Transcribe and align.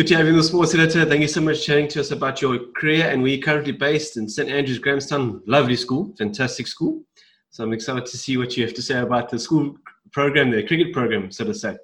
Good 0.00 0.06
to 0.06 0.16
have 0.16 0.24
you 0.24 0.32
in 0.32 0.38
the 0.38 0.42
Sports 0.42 0.74
Editor. 0.74 1.04
Thank 1.04 1.20
you 1.20 1.28
so 1.28 1.42
much 1.42 1.58
for 1.58 1.64
chatting 1.64 1.88
to 1.88 2.00
us 2.00 2.10
about 2.10 2.40
your 2.40 2.58
career 2.74 3.10
and 3.10 3.28
you're 3.28 3.38
currently 3.38 3.72
based 3.72 4.16
in 4.16 4.30
St. 4.30 4.48
Andrews, 4.48 4.78
Grahamstown. 4.78 5.42
Lovely 5.44 5.76
school, 5.76 6.14
fantastic 6.16 6.68
school. 6.68 7.02
So 7.50 7.64
I'm 7.64 7.74
excited 7.74 8.06
to 8.06 8.16
see 8.16 8.38
what 8.38 8.56
you 8.56 8.64
have 8.64 8.72
to 8.76 8.80
say 8.80 8.98
about 9.00 9.28
the 9.28 9.38
school 9.38 9.74
program, 10.10 10.50
the 10.52 10.66
cricket 10.66 10.94
program, 10.94 11.30
so 11.30 11.44
to 11.44 11.52
say. 11.52 11.76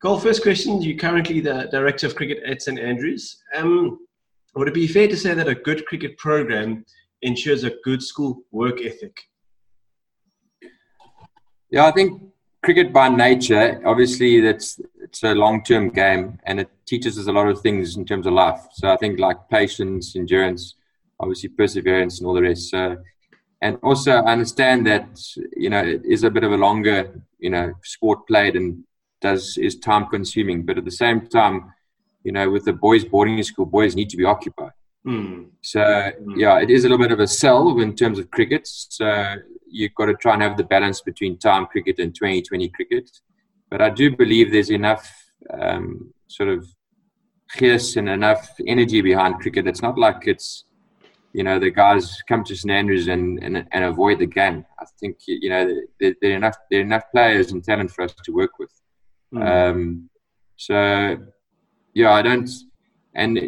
Carl, 0.00 0.18
first 0.18 0.42
question. 0.42 0.80
You're 0.80 0.96
currently 0.96 1.40
the 1.40 1.68
Director 1.70 2.06
of 2.06 2.16
Cricket 2.16 2.42
at 2.44 2.62
St. 2.62 2.78
Andrews. 2.78 3.36
Um, 3.54 3.98
would 4.54 4.68
it 4.68 4.72
be 4.72 4.86
fair 4.86 5.06
to 5.06 5.16
say 5.16 5.34
that 5.34 5.48
a 5.48 5.54
good 5.54 5.84
cricket 5.84 6.16
program 6.16 6.86
ensures 7.20 7.62
a 7.62 7.74
good 7.84 8.02
school 8.02 8.38
work 8.52 8.80
ethic? 8.80 9.14
Yeah, 11.70 11.84
I 11.84 11.92
think 11.92 12.22
cricket 12.64 12.90
by 12.90 13.10
nature, 13.10 13.82
obviously, 13.84 14.40
that's 14.40 14.80
it's 15.08 15.22
a 15.22 15.34
long-term 15.34 15.90
game, 15.90 16.38
and 16.44 16.60
it 16.60 16.70
teaches 16.86 17.18
us 17.18 17.26
a 17.26 17.32
lot 17.32 17.48
of 17.48 17.60
things 17.60 17.96
in 17.96 18.04
terms 18.04 18.26
of 18.26 18.34
life. 18.34 18.60
So 18.72 18.90
I 18.90 18.96
think 18.96 19.18
like 19.18 19.48
patience, 19.48 20.14
endurance, 20.14 20.74
obviously 21.18 21.48
perseverance, 21.48 22.18
and 22.18 22.26
all 22.26 22.34
the 22.34 22.42
rest. 22.42 22.70
So, 22.70 22.98
and 23.62 23.78
also 23.82 24.12
I 24.12 24.32
understand 24.32 24.86
that 24.86 25.08
you 25.56 25.70
know 25.70 25.82
it 25.82 26.02
is 26.04 26.24
a 26.24 26.30
bit 26.30 26.44
of 26.44 26.52
a 26.52 26.56
longer 26.56 27.22
you 27.38 27.50
know 27.50 27.72
sport 27.82 28.26
played 28.26 28.54
and 28.54 28.84
does 29.20 29.56
is 29.58 29.78
time 29.78 30.06
consuming, 30.06 30.64
but 30.64 30.78
at 30.78 30.84
the 30.84 30.98
same 31.04 31.26
time, 31.26 31.72
you 32.22 32.32
know, 32.32 32.50
with 32.50 32.64
the 32.64 32.72
boys 32.72 33.04
boarding 33.04 33.42
school, 33.42 33.66
boys 33.66 33.96
need 33.96 34.10
to 34.10 34.16
be 34.16 34.24
occupied. 34.24 34.72
Mm. 35.06 35.48
So 35.62 35.80
mm. 35.80 36.12
yeah, 36.36 36.60
it 36.60 36.70
is 36.70 36.84
a 36.84 36.88
little 36.88 37.02
bit 37.02 37.12
of 37.12 37.20
a 37.20 37.26
sell 37.26 37.80
in 37.80 37.96
terms 37.96 38.18
of 38.18 38.30
cricket. 38.30 38.66
So 38.66 39.36
you've 39.70 39.94
got 39.94 40.06
to 40.06 40.14
try 40.14 40.34
and 40.34 40.42
have 40.42 40.56
the 40.56 40.64
balance 40.64 41.00
between 41.00 41.38
time 41.38 41.66
cricket 41.66 41.98
and 41.98 42.14
2020 42.14 42.68
cricket. 42.68 43.10
But 43.70 43.82
I 43.82 43.90
do 43.90 44.16
believe 44.16 44.50
there's 44.50 44.70
enough 44.70 45.10
um, 45.50 46.12
sort 46.26 46.48
of 46.48 46.66
gears 47.56 47.96
and 47.96 48.08
enough 48.08 48.48
energy 48.66 49.00
behind 49.00 49.40
cricket. 49.40 49.66
It's 49.66 49.82
not 49.82 49.98
like 49.98 50.26
it's, 50.26 50.64
you 51.32 51.44
know, 51.44 51.58
the 51.58 51.70
guys 51.70 52.22
come 52.28 52.44
to 52.44 52.56
St 52.56 52.70
Andrews 52.70 53.08
and, 53.08 53.42
and, 53.42 53.66
and 53.72 53.84
avoid 53.84 54.18
the 54.18 54.26
game. 54.26 54.64
I 54.78 54.84
think, 54.98 55.16
you 55.26 55.50
know, 55.50 55.80
there, 56.00 56.14
there, 56.20 56.32
are 56.32 56.36
enough, 56.36 56.56
there 56.70 56.80
are 56.80 56.84
enough 56.84 57.04
players 57.12 57.52
and 57.52 57.62
talent 57.62 57.90
for 57.90 58.02
us 58.02 58.14
to 58.24 58.32
work 58.32 58.58
with. 58.58 58.70
Mm. 59.34 59.70
Um, 59.70 60.10
so, 60.56 61.16
yeah, 61.94 62.12
I 62.12 62.22
don't, 62.22 62.48
and 63.14 63.38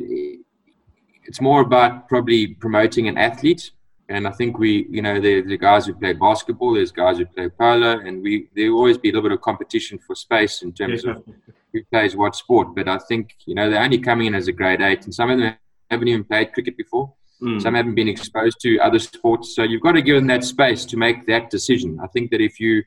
it's 1.25 1.41
more 1.41 1.61
about 1.63 2.09
probably 2.09 2.49
promoting 2.49 3.09
an 3.09 3.17
athlete 3.17 3.73
and 4.11 4.27
I 4.27 4.33
think 4.33 4.59
we, 4.59 4.87
you 4.91 5.03
know, 5.03 5.21
the, 5.21 5.41
the 5.43 5.57
guys 5.57 5.87
who 5.87 5.95
play 5.95 6.13
basketball, 6.13 6.75
there's 6.75 6.91
guys 6.91 7.19
who 7.19 7.27
play 7.27 7.49
polo, 7.49 8.01
and 8.01 8.23
we 8.23 8.49
there 8.57 8.71
always 8.73 8.99
be 8.99 9.09
a 9.09 9.13
little 9.13 9.29
bit 9.29 9.35
of 9.35 9.41
competition 9.41 9.99
for 9.99 10.17
space 10.17 10.63
in 10.63 10.73
terms 10.73 11.05
yeah. 11.05 11.13
of 11.13 11.25
who 11.73 11.85
plays 11.93 12.17
what 12.17 12.35
sport. 12.35 12.75
But 12.75 12.89
I 12.89 12.99
think 12.99 13.37
you 13.47 13.55
know 13.55 13.71
they're 13.71 13.83
only 13.83 13.99
coming 13.99 14.27
in 14.27 14.35
as 14.35 14.49
a 14.49 14.53
grade 14.53 14.81
eight, 14.81 15.05
and 15.05 15.15
some 15.15 15.31
of 15.31 15.39
them 15.39 15.55
haven't 15.91 16.09
even 16.09 16.25
played 16.25 16.53
cricket 16.53 16.77
before. 16.77 17.15
Mm. 17.41 17.63
Some 17.63 17.75
haven't 17.75 17.95
been 17.95 18.09
exposed 18.09 18.59
to 18.63 18.79
other 18.81 18.99
sports, 18.99 19.55
so 19.55 19.63
you've 19.63 19.83
got 19.83 19.93
to 19.93 20.03
give 20.03 20.17
them 20.17 20.27
that 20.27 20.45
space 20.45 20.85
to 20.87 20.97
make 20.97 21.25
that 21.27 21.49
decision. 21.49 21.99
I 22.03 22.09
think 22.09 22.33
that 22.33 22.41
if 22.41 22.59
you 22.59 22.83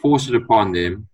force 0.00 0.28
it 0.28 0.34
upon 0.34 0.72
them, 0.72 1.06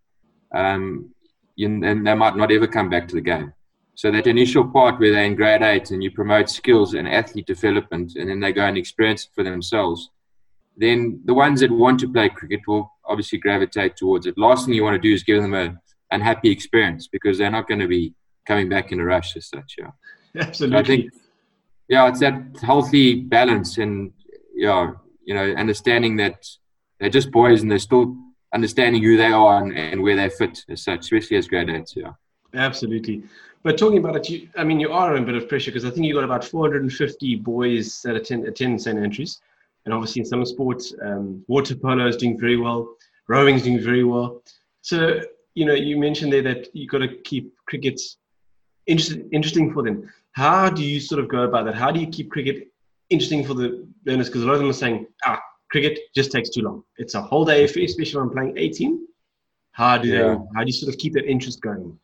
um, 0.55 1.12
you, 1.56 1.81
then 1.81 2.05
they 2.05 2.15
might 2.15 2.37
not 2.37 2.53
ever 2.53 2.69
come 2.69 2.89
back 2.89 3.09
to 3.09 3.17
the 3.17 3.20
game. 3.20 3.53
So 3.99 4.13
that 4.13 4.29
initial 4.29 4.65
part 4.65 5.01
where 5.01 5.11
they're 5.11 5.25
in 5.25 5.35
grade 5.35 5.61
eight 5.61 5.91
and 5.91 6.05
you 6.05 6.12
promote 6.12 6.49
skills 6.49 6.95
and 6.95 7.09
athlete 7.09 7.49
development, 7.49 8.15
and 8.15 8.31
then 8.31 8.39
they 8.39 8.53
go 8.53 8.65
and 8.65 8.78
experience 8.78 9.25
it 9.25 9.31
for 9.34 9.43
themselves, 9.43 10.11
then 10.77 11.21
the 11.25 11.34
ones 11.34 11.59
that 11.59 11.72
want 11.72 11.99
to 11.99 12.12
play 12.12 12.28
cricket 12.28 12.61
will 12.69 12.93
obviously 13.05 13.41
gravitate 13.41 13.97
towards 13.97 14.27
it. 14.27 14.39
Last 14.39 14.67
thing 14.67 14.75
you 14.75 14.84
want 14.84 14.95
to 14.95 15.00
do 15.00 15.12
is 15.12 15.25
give 15.25 15.43
them 15.43 15.53
a 15.53 15.77
unhappy 16.12 16.49
experience 16.49 17.09
because 17.09 17.39
they're 17.39 17.50
not 17.50 17.67
going 17.67 17.81
to 17.81 17.89
be 17.89 18.15
coming 18.47 18.69
back 18.69 18.93
in 18.93 19.00
a 19.00 19.05
rush 19.05 19.37
as 19.37 19.49
such. 19.49 19.75
Yeah, 19.77 19.91
absolutely. 20.43 20.77
So 20.77 20.78
I 20.78 20.84
think, 20.84 21.12
yeah, 21.89 22.09
it's 22.09 22.21
that 22.21 22.56
healthy 22.62 23.17
balance 23.17 23.78
and 23.78 24.12
yeah, 24.55 24.93
you 25.25 25.34
know, 25.34 25.55
understanding 25.55 26.15
that 26.19 26.47
they're 27.01 27.11
just 27.11 27.33
boys 27.33 27.62
and 27.62 27.71
they're 27.71 27.81
still 27.81 28.15
understanding 28.55 29.03
who 29.03 29.17
they 29.17 29.33
are 29.33 29.61
and, 29.61 29.77
and 29.77 30.05
where 30.05 30.15
they 30.15 30.28
fit 30.28 30.65
as 30.69 30.84
such, 30.84 31.01
especially 31.01 31.37
as 31.37 31.49
grade 31.49 31.69
eights. 31.69 31.97
Yeah, 31.97 32.12
absolutely. 32.54 33.25
But 33.62 33.76
talking 33.76 33.98
about 33.98 34.16
it, 34.16 34.31
you, 34.31 34.48
I 34.56 34.64
mean, 34.64 34.78
you 34.81 34.92
are 34.92 35.16
in 35.16 35.22
a 35.25 35.26
bit 35.26 35.34
of 35.34 35.48
pressure 35.48 35.70
because 35.70 35.84
I 35.84 35.91
think 35.91 36.06
you 36.06 36.14
got 36.14 36.25
about 36.25 36.44
450 36.44 37.36
boys 37.36 38.03
that 38.03 38.16
attend, 38.16 38.47
attend 38.47 38.81
St. 38.81 38.98
Andrews. 38.98 39.41
And 39.84 39.94
obviously, 39.94 40.20
in 40.20 40.26
some 40.26 40.44
sports, 40.44 40.94
um, 41.03 41.44
water 41.48 41.75
polo 41.75 42.06
is 42.06 42.16
doing 42.16 42.38
very 42.38 42.56
well, 42.56 42.94
rowing 43.26 43.56
is 43.56 43.62
doing 43.62 43.81
very 43.81 44.04
well. 44.04 44.42
So, 44.82 45.20
you 45.54 45.64
know, 45.64 45.75
you 45.75 45.97
mentioned 45.97 46.32
there 46.32 46.42
that 46.42 46.69
you've 46.75 46.91
got 46.91 46.98
to 46.98 47.09
keep 47.22 47.54
cricket 47.66 48.00
interest, 48.86 49.19
interesting 49.32 49.72
for 49.72 49.82
them. 49.82 50.10
How 50.32 50.69
do 50.69 50.84
you 50.84 51.00
sort 51.00 51.20
of 51.20 51.28
go 51.28 51.42
about 51.42 51.65
that? 51.66 51.75
How 51.75 51.91
do 51.91 52.00
you 52.00 52.06
keep 52.06 52.30
cricket 52.30 52.69
interesting 53.10 53.44
for 53.44 53.54
the 53.54 53.86
learners? 54.04 54.28
Because 54.28 54.42
a 54.42 54.47
lot 54.47 54.54
of 54.54 54.60
them 54.60 54.70
are 54.70 54.75
saying, 54.75 55.06
ah, 55.25 55.41
cricket 55.70 55.98
just 56.15 56.32
takes 56.32 56.50
too 56.50 56.62
long. 56.62 56.84
It's 56.97 57.15
a 57.15 57.22
whole 57.22 57.44
day 57.44 57.65
especially 57.65 58.20
when 58.20 58.28
I'm 58.28 58.30
playing 58.30 58.59
18. 58.59 59.06
How 59.72 59.98
do, 59.98 60.09
yeah. 60.09 60.19
they, 60.19 60.36
how 60.54 60.60
do 60.60 60.66
you 60.66 60.72
sort 60.72 60.92
of 60.92 60.98
keep 60.98 61.12
that 61.15 61.25
interest 61.25 61.60
going? 61.60 61.98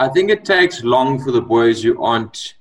I 0.00 0.08
think 0.08 0.30
it 0.30 0.44
takes 0.44 0.84
long 0.84 1.22
for 1.22 1.32
the 1.32 1.40
boys 1.40 1.82
who 1.82 2.02
aren't 2.02 2.54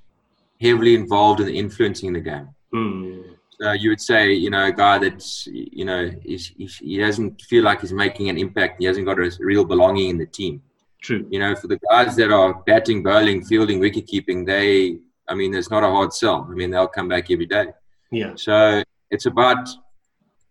heavily 0.60 0.96
involved 0.96 1.40
in 1.40 1.50
influencing 1.50 2.14
the 2.14 2.20
game. 2.20 2.50
Mm. 2.74 3.24
So 3.60 3.72
you 3.72 3.90
would 3.90 4.02
say, 4.02 4.34
you 4.34 4.50
know, 4.50 4.66
a 4.66 4.72
guy 4.72 4.98
that's, 5.00 5.48
you 5.48 5.86
know, 5.86 6.12
he's, 6.24 6.48
he's, 6.58 6.78
he 6.78 6.98
doesn't 6.98 7.42
feel 7.44 7.64
like 7.64 7.82
he's 7.82 7.94
making 7.94 8.30
an 8.30 8.38
impact. 8.38 8.80
He 8.80 8.86
hasn't 8.86 9.06
got 9.06 9.20
a 9.20 9.32
real 9.40 9.66
belonging 9.66 10.10
in 10.10 10.18
the 10.18 10.26
team. 10.26 10.62
True. 11.02 11.26
You 11.30 11.40
know, 11.40 11.56
for 11.56 11.68
the 11.68 11.80
guys 11.90 12.16
that 12.16 12.32
are 12.32 12.56
batting, 12.66 13.04
bowling, 13.04 13.44
fielding, 13.44 13.80
wicket 13.80 14.08
keeping, 14.08 14.46
they, 14.46 14.98
I 15.28 15.36
mean, 15.36 15.54
it's 15.56 15.70
not 15.70 15.84
a 15.84 15.88
hard 15.88 16.14
sell. 16.14 16.48
I 16.50 16.54
mean, 16.54 16.72
they'll 16.72 16.88
come 16.88 17.08
back 17.08 17.30
every 17.32 17.46
day. 17.46 17.68
Yeah. 18.12 18.34
So 18.36 18.84
it's 19.12 19.26
about 19.26 19.68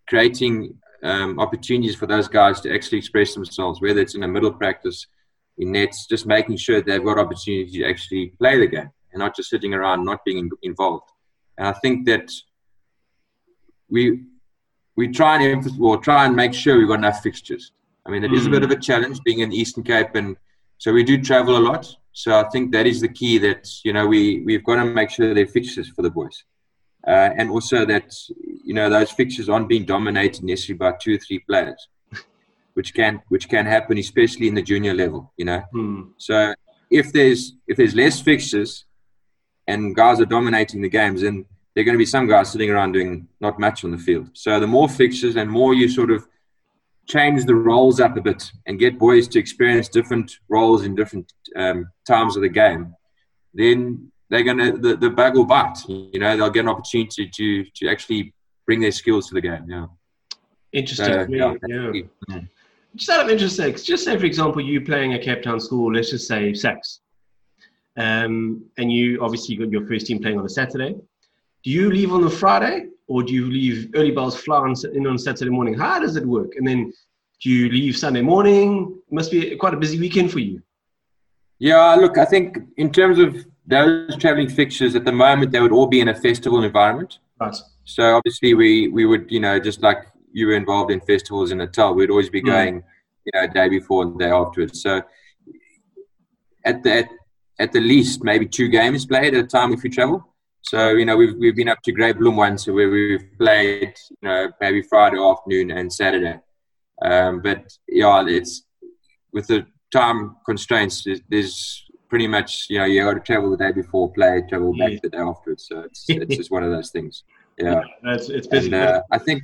creating 0.08 0.76
um, 1.02 1.38
opportunities 1.38 1.96
for 1.96 2.06
those 2.06 2.28
guys 2.28 2.60
to 2.62 2.74
actually 2.74 2.98
express 2.98 3.34
themselves, 3.34 3.80
whether 3.80 4.00
it's 4.00 4.14
in 4.14 4.22
a 4.22 4.28
middle 4.28 4.52
practice, 4.52 5.06
in 5.58 5.72
nets, 5.72 6.06
just 6.06 6.26
making 6.26 6.56
sure 6.56 6.80
they've 6.80 7.04
got 7.04 7.18
opportunity 7.18 7.78
to 7.78 7.88
actually 7.88 8.28
play 8.38 8.58
the 8.58 8.66
game 8.66 8.90
and 9.12 9.20
not 9.20 9.34
just 9.34 9.50
sitting 9.50 9.74
around 9.74 10.04
not 10.04 10.24
being 10.24 10.50
involved. 10.62 11.10
And 11.56 11.66
I 11.68 11.72
think 11.72 12.06
that 12.06 12.30
we 13.88 14.22
we 14.96 15.08
try 15.08 15.36
and 15.36 15.44
emphasize, 15.44 15.78
well, 15.78 15.98
try 15.98 16.24
and 16.24 16.34
make 16.34 16.54
sure 16.54 16.78
we've 16.78 16.88
got 16.88 16.98
enough 16.98 17.22
fixtures. 17.22 17.72
I 18.06 18.10
mean, 18.10 18.24
it 18.24 18.30
mm. 18.30 18.36
is 18.36 18.46
a 18.46 18.50
bit 18.50 18.64
of 18.64 18.70
a 18.70 18.76
challenge 18.76 19.20
being 19.24 19.40
in 19.40 19.50
the 19.50 19.56
Eastern 19.56 19.82
Cape, 19.82 20.14
and 20.14 20.36
so 20.78 20.92
we 20.92 21.04
do 21.04 21.20
travel 21.20 21.56
a 21.56 21.58
lot. 21.58 21.94
So 22.12 22.38
I 22.38 22.48
think 22.50 22.72
that 22.72 22.86
is 22.86 23.00
the 23.00 23.08
key. 23.08 23.38
That 23.38 23.68
you 23.84 23.92
know 23.92 24.06
we 24.06 24.42
we've 24.44 24.64
got 24.64 24.76
to 24.76 24.84
make 24.84 25.10
sure 25.10 25.34
they're 25.34 25.46
fixtures 25.46 25.88
for 25.88 26.02
the 26.02 26.10
boys, 26.10 26.44
uh, 27.06 27.30
and 27.38 27.50
also 27.50 27.84
that 27.86 28.12
you 28.64 28.74
know 28.74 28.88
those 28.90 29.10
fixtures 29.10 29.48
aren't 29.48 29.68
being 29.68 29.84
dominated 29.84 30.44
necessarily 30.44 30.78
by 30.78 30.92
two 31.00 31.14
or 31.14 31.18
three 31.18 31.40
players 31.40 31.88
which 32.76 32.92
can 32.92 33.22
which 33.28 33.48
can 33.48 33.64
happen, 33.64 33.96
especially 33.96 34.48
in 34.48 34.54
the 34.54 34.62
junior 34.62 34.92
level. 34.92 35.32
You 35.38 35.46
know, 35.46 35.62
hmm. 35.72 36.02
so 36.18 36.54
if 36.90 37.10
there's 37.10 37.54
if 37.66 37.78
there's 37.78 37.94
less 37.94 38.20
fixtures 38.20 38.84
and 39.66 39.96
guys 39.96 40.20
are 40.20 40.26
dominating 40.26 40.82
the 40.82 40.90
games, 40.90 41.22
then 41.22 41.46
there 41.74 41.82
are 41.82 41.84
going 41.86 41.94
to 41.94 42.06
be 42.06 42.14
some 42.16 42.28
guys 42.28 42.52
sitting 42.52 42.70
around 42.70 42.92
doing 42.92 43.28
not 43.40 43.58
much 43.58 43.82
on 43.82 43.92
the 43.92 43.98
field. 43.98 44.28
So 44.34 44.60
the 44.60 44.66
more 44.66 44.88
fixtures 44.90 45.36
and 45.36 45.50
more 45.50 45.72
you 45.72 45.88
sort 45.88 46.10
of 46.10 46.26
change 47.08 47.46
the 47.46 47.54
roles 47.54 47.98
up 47.98 48.16
a 48.18 48.20
bit 48.20 48.50
and 48.66 48.78
get 48.78 48.98
boys 48.98 49.26
to 49.28 49.38
experience 49.38 49.88
different 49.88 50.38
roles 50.48 50.84
in 50.84 50.94
different 50.94 51.32
um, 51.56 51.90
times 52.06 52.36
of 52.36 52.42
the 52.42 52.48
game, 52.48 52.94
then 53.54 54.12
they're 54.28 54.42
going 54.42 54.58
to 54.58 54.72
the, 54.72 54.96
the 54.96 55.10
bug 55.10 55.34
will 55.34 55.46
bite. 55.46 55.78
You 55.88 56.20
know, 56.20 56.36
they'll 56.36 56.50
get 56.50 56.66
an 56.66 56.68
opportunity 56.68 57.30
to 57.34 57.64
to 57.76 57.88
actually 57.88 58.34
bring 58.66 58.80
their 58.80 58.92
skills 58.92 59.28
to 59.28 59.34
the 59.34 59.40
game. 59.40 59.64
Yeah. 59.66 59.86
Interesting. 60.72 61.38
So, 61.38 61.56
yeah. 61.66 61.92
yeah 62.28 62.40
just 62.96 63.10
out 63.10 63.24
of 63.24 63.30
interest, 63.30 63.86
just 63.86 64.04
say, 64.04 64.16
for 64.18 64.24
example, 64.24 64.60
you 64.60 64.80
playing 64.80 65.14
a 65.14 65.18
Cape 65.18 65.42
Town 65.42 65.60
school, 65.60 65.92
let's 65.92 66.10
just 66.10 66.26
say 66.26 66.52
SACS, 66.52 67.00
um, 67.96 68.64
and 68.78 68.90
you 68.90 69.22
obviously 69.22 69.56
got 69.56 69.70
your 69.70 69.86
first 69.86 70.06
team 70.06 70.20
playing 70.20 70.38
on 70.38 70.44
a 70.44 70.48
Saturday. 70.48 70.94
Do 71.62 71.70
you 71.70 71.90
leave 71.90 72.12
on 72.12 72.22
the 72.22 72.30
Friday, 72.30 72.86
or 73.06 73.22
do 73.22 73.32
you 73.32 73.46
leave 73.46 73.90
early 73.94 74.10
bells 74.10 74.36
fly 74.36 74.58
on, 74.58 74.74
in 74.94 75.06
on 75.06 75.18
Saturday 75.18 75.50
morning? 75.50 75.74
How 75.74 75.98
does 75.98 76.16
it 76.16 76.26
work? 76.26 76.52
And 76.56 76.66
then 76.66 76.92
do 77.42 77.50
you 77.50 77.68
leave 77.68 77.96
Sunday 77.96 78.22
morning? 78.22 78.98
It 79.06 79.14
must 79.14 79.30
be 79.30 79.54
quite 79.56 79.74
a 79.74 79.76
busy 79.76 80.00
weekend 80.00 80.32
for 80.32 80.38
you. 80.38 80.62
Yeah, 81.58 81.94
look, 81.94 82.18
I 82.18 82.24
think 82.24 82.58
in 82.76 82.92
terms 82.92 83.18
of 83.18 83.46
those 83.66 84.16
traveling 84.16 84.48
fixtures 84.48 84.94
at 84.94 85.04
the 85.04 85.12
moment, 85.12 85.50
they 85.50 85.60
would 85.60 85.72
all 85.72 85.86
be 85.86 86.00
in 86.00 86.08
a 86.08 86.14
festival 86.14 86.62
environment. 86.62 87.18
Right. 87.40 87.56
So 87.84 88.16
obviously, 88.16 88.54
we 88.54 88.88
we 88.88 89.06
would 89.06 89.30
you 89.30 89.40
know 89.40 89.58
just 89.58 89.82
like 89.82 90.06
you 90.36 90.46
were 90.46 90.54
involved 90.54 90.90
in 90.90 91.00
festivals 91.00 91.50
in 91.50 91.58
Natal, 91.58 91.94
we'd 91.94 92.10
always 92.10 92.28
be 92.28 92.40
hmm. 92.40 92.46
going, 92.46 92.74
mm. 92.82 92.84
you 93.24 93.32
know, 93.34 93.46
day 93.46 93.70
before 93.70 94.02
and 94.02 94.18
day 94.18 94.30
afterwards. 94.30 94.82
So 94.82 95.00
at 96.62 96.82
the 96.82 96.98
at, 96.98 97.08
at 97.58 97.72
the 97.72 97.80
least, 97.80 98.22
maybe 98.22 98.46
two 98.46 98.68
games 98.68 99.06
played 99.06 99.34
at 99.34 99.44
a 99.44 99.46
time 99.46 99.72
if 99.72 99.82
you 99.82 99.88
travel. 99.88 100.34
So 100.60 100.90
you 100.90 101.06
know, 101.06 101.16
we've 101.16 101.36
we've 101.38 101.56
been 101.56 101.70
up 101.70 101.80
to 101.84 101.92
Great 101.92 102.18
Bloom 102.18 102.36
once, 102.36 102.66
where 102.66 102.90
we've 102.90 103.26
played, 103.38 103.94
you 104.10 104.28
know, 104.28 104.52
maybe 104.60 104.82
Friday 104.82 105.18
afternoon 105.18 105.70
and 105.70 105.90
Saturday. 105.90 106.38
Um, 107.00 107.40
but 107.40 107.72
yeah, 107.88 108.22
it's 108.26 108.64
with 109.32 109.46
the 109.46 109.66
time 109.90 110.36
constraints. 110.44 111.06
There's 111.30 111.82
pretty 112.10 112.28
much 112.28 112.66
you 112.68 112.78
know 112.78 112.84
you 112.84 113.02
got 113.04 113.14
to 113.14 113.20
travel 113.20 113.50
the 113.50 113.56
day 113.56 113.72
before 113.72 114.12
play, 114.12 114.42
travel 114.50 114.76
back 114.76 114.92
yeah. 114.92 114.98
the 115.02 115.08
day 115.08 115.18
afterwards. 115.18 115.66
So 115.66 115.80
it's 115.80 116.04
it's 116.08 116.36
just 116.36 116.50
one 116.50 116.62
of 116.62 116.70
those 116.70 116.90
things. 116.90 117.24
Yeah, 117.58 117.80
yeah 118.04 118.14
it's 118.14 118.28
it's 118.28 118.46
busy. 118.46 118.66
And, 118.66 118.74
uh, 118.74 119.00
I 119.10 119.16
think 119.16 119.42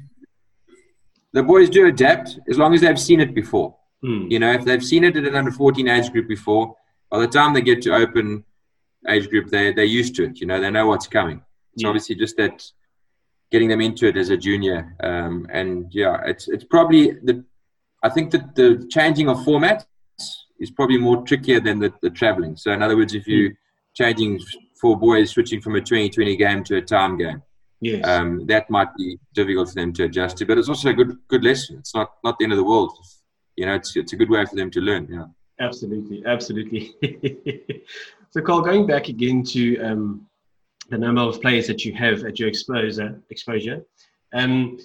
the 1.32 1.43
boys 1.43 1.70
do 1.70 1.87
adapt 1.87 2.38
as 2.49 2.58
long 2.58 2.75
as 2.75 2.81
they've 2.81 2.99
seen 2.99 3.20
it 3.20 3.34
before. 3.34 3.76
Mm. 4.05 4.31
You 4.31 4.38
know, 4.38 4.52
if 4.52 4.64
they've 4.64 4.84
seen 4.84 5.05
it 5.05 5.17
at 5.17 5.25
an 5.25 5.34
under 5.34 5.50
14 5.50 5.88
age 5.88 6.11
group 6.11 6.29
before, 6.29 6.75
by 7.11 7.20
the 7.20 7.29
time 7.29 7.55
they 7.55 7.62
get 7.62 7.82
to 7.82 7.94
open 7.94 8.44
age 9.08 9.29
group, 9.29 9.49
they 9.49 9.73
they're 9.73 9.84
used 9.84 10.14
to 10.17 10.25
it. 10.25 10.40
You 10.40 10.46
know, 10.46 10.61
they 10.61 10.70
know 10.70 10.87
what's 10.87 11.06
coming. 11.06 11.43
It's 11.75 11.82
yeah. 11.82 11.88
obviously 11.88 12.17
just 12.17 12.37
that 12.37 12.62
getting 13.50 13.69
them 13.69 13.81
into 13.81 14.06
it 14.06 14.17
as 14.17 14.31
a 14.31 14.37
junior. 14.37 14.96
Um, 15.02 15.46
and 15.50 15.87
yeah, 15.90 16.20
it's 16.26 16.49
it's 16.49 16.64
probably 16.64 17.12
the 17.12 17.44
I 18.02 18.08
think 18.08 18.32
that 18.32 18.55
the 18.55 18.87
changing 18.90 19.29
of 19.29 19.44
format 19.44 19.87
is 20.58 20.70
probably 20.70 20.99
more 20.99 21.23
trickier 21.23 21.61
than 21.61 21.79
the, 21.79 21.93
the 22.02 22.11
traveling. 22.11 22.56
So 22.56 22.73
in 22.73 22.82
other 22.82 22.96
words, 22.96 23.14
if 23.14 23.26
you're 23.26 23.52
changing 23.94 24.40
for 24.81 24.99
boys 24.99 25.31
switching 25.31 25.61
from 25.61 25.76
a 25.76 25.81
2020 25.81 26.37
game 26.37 26.64
to 26.64 26.76
a 26.76 26.82
time 26.82 27.17
game, 27.17 27.43
yes. 27.82 28.06
um, 28.06 28.46
that 28.46 28.70
might 28.70 28.94
be 28.96 29.19
difficult 29.34 29.69
for 29.69 29.75
them 29.75 29.93
to 29.94 30.05
adjust 30.05 30.38
to. 30.38 30.46
But 30.46 30.58
it's 30.58 30.69
also 30.69 30.90
a 30.90 30.94
good 30.94 31.19
good 31.29 31.44
lesson. 31.44 31.79
It's 31.79 31.94
not 31.94 32.12
not 32.25 32.38
the 32.38 32.44
end 32.44 32.52
of 32.52 32.58
the 32.58 32.64
world. 32.64 32.93
You 33.56 33.67
know, 33.67 33.75
it's 33.75 33.94
it's 33.96 34.12
a 34.12 34.17
good 34.17 34.31
way 34.31 34.44
for 34.46 34.56
them 34.56 34.70
to 34.70 34.81
learn. 34.81 35.08
Yeah. 35.11 35.26
Absolutely, 35.61 36.25
absolutely. 36.26 36.94
so, 38.31 38.40
Carl, 38.40 38.62
going 38.62 38.87
back 38.87 39.08
again 39.08 39.44
to 39.44 39.79
um, 39.81 40.26
the 40.90 40.99
number 40.99 41.20
of 41.20 41.40
players 41.40 41.67
that 41.69 41.84
you 41.84 41.93
have 41.94 42.25
at 42.25 42.40
your 42.40 42.49
exposure, 42.49 43.20
exposure, 43.31 43.84
um, 44.32 44.79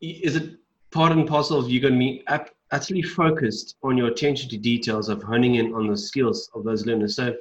is 0.00 0.36
it 0.36 0.58
part 0.92 1.12
and 1.12 1.26
parcel 1.26 1.58
of 1.58 1.70
you 1.70 1.80
going 1.80 1.94
to 1.94 1.98
be 1.98 2.24
utterly 2.70 3.02
focused 3.02 3.76
on 3.82 3.96
your 3.96 4.08
attention 4.08 4.48
to 4.50 4.58
details 4.58 5.08
of 5.08 5.22
honing 5.22 5.56
in 5.56 5.74
on 5.74 5.88
the 5.88 5.96
skills 5.96 6.50
of 6.54 6.64
those 6.64 6.86
learners. 6.86 7.16
So, 7.16 7.34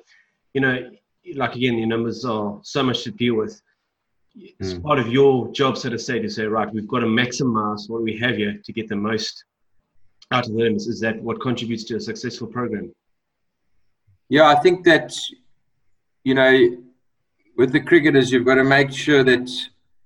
you 0.54 0.62
know, 0.62 0.90
like 1.36 1.56
again, 1.56 1.78
your 1.78 1.88
numbers 1.88 2.26
are 2.26 2.60
so 2.64 2.82
much 2.82 3.04
to 3.04 3.12
deal 3.12 3.36
with. 3.36 3.62
It's 4.36 4.74
mm. 4.74 4.84
part 4.84 5.00
of 5.00 5.08
your 5.12 5.52
job, 5.52 5.78
so 5.78 5.90
to 5.90 6.00
say, 6.00 6.20
to 6.20 6.30
say, 6.30 6.46
right, 6.46 6.72
we've 6.74 6.88
got 6.88 7.00
to 7.00 7.06
maximize 7.06 7.90
what 7.90 8.02
we 8.02 8.18
have 8.20 8.38
here 8.38 8.60
to 8.64 8.74
get 8.74 8.88
the 8.88 8.96
most 8.96 9.44
out 10.32 10.48
of 10.48 10.54
the. 10.54 10.66
Is 10.76 11.00
that 11.02 11.22
what 11.22 11.42
contributes 11.42 11.84
to 11.86 11.98
a 11.98 12.00
successful 12.00 12.48
program? 12.48 12.94
Yeah, 14.30 14.48
I 14.48 14.56
think 14.56 14.86
that, 14.86 15.14
you 16.24 16.34
know, 16.34 16.78
with 17.58 17.74
the 17.74 17.82
cricketers, 17.82 18.32
you've 18.32 18.46
got 18.46 18.56
to 18.56 18.64
make 18.64 18.92
sure 18.92 19.24
that, 19.24 19.50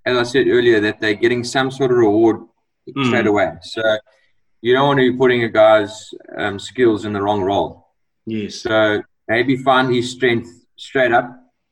as 0.05 0.17
I 0.17 0.23
said 0.23 0.47
earlier, 0.47 0.79
that 0.79 0.99
they're 0.99 1.13
getting 1.13 1.43
some 1.43 1.69
sort 1.69 1.91
of 1.91 1.97
reward 1.97 2.37
mm. 2.89 3.05
straight 3.05 3.27
away. 3.27 3.51
So 3.61 3.83
you 4.61 4.73
don't 4.73 4.87
want 4.87 4.97
to 4.97 5.11
be 5.11 5.17
putting 5.17 5.43
a 5.43 5.49
guy's 5.49 6.09
um, 6.35 6.57
skills 6.57 7.05
in 7.05 7.13
the 7.13 7.21
wrong 7.21 7.43
role. 7.43 7.89
Yes. 8.25 8.55
So 8.55 9.03
maybe 9.27 9.57
find 9.57 9.93
his 9.93 10.09
strength 10.09 10.49
straight 10.77 11.11
up, 11.11 11.29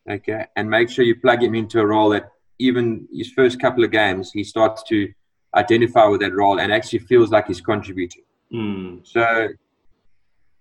okay, 0.07 0.45
and 0.55 0.69
make 0.69 0.91
sure 0.91 1.03
you 1.03 1.19
plug 1.19 1.41
him 1.41 1.55
into 1.55 1.79
a 1.79 1.85
role 1.85 2.09
that 2.09 2.29
even 2.59 3.07
his 3.11 3.31
first 3.31 3.59
couple 3.59 3.83
of 3.83 3.91
games 3.91 4.31
he 4.31 4.43
starts 4.43 4.83
to 4.83 5.11
identify 5.55 6.05
with 6.05 6.21
that 6.21 6.33
role 6.33 6.59
and 6.59 6.71
actually 6.71 6.99
feels 6.99 7.31
like 7.31 7.47
he's 7.47 7.61
contributing. 7.61 8.23
Mm. 8.51 9.05
So 9.05 9.49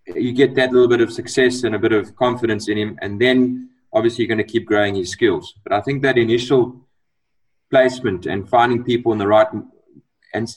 you 0.07 0.33
get 0.33 0.55
that 0.57 0.73
little 0.73 0.89
bit 0.89 1.01
of 1.01 1.13
success 1.13 1.63
and 1.63 1.75
a 1.75 1.79
bit 1.79 1.93
of 1.93 2.15
confidence 2.17 2.69
in 2.69 2.77
him, 2.77 2.99
and 3.01 3.21
then 3.21 3.71
obviously 3.93 4.25
you're 4.25 4.35
going 4.35 4.47
to 4.47 4.53
keep 4.53 4.67
growing 4.67 4.95
his 4.95 5.11
skills. 5.11 5.55
But 5.63 5.73
I 5.73 5.81
think 5.81 6.03
that 6.03 6.19
initial 6.19 6.81
placement 7.71 8.27
and 8.27 8.49
finding 8.49 8.85
people 8.85 9.13
in 9.13 9.19
the 9.19 9.27
right 9.27 9.47
and 10.35 10.49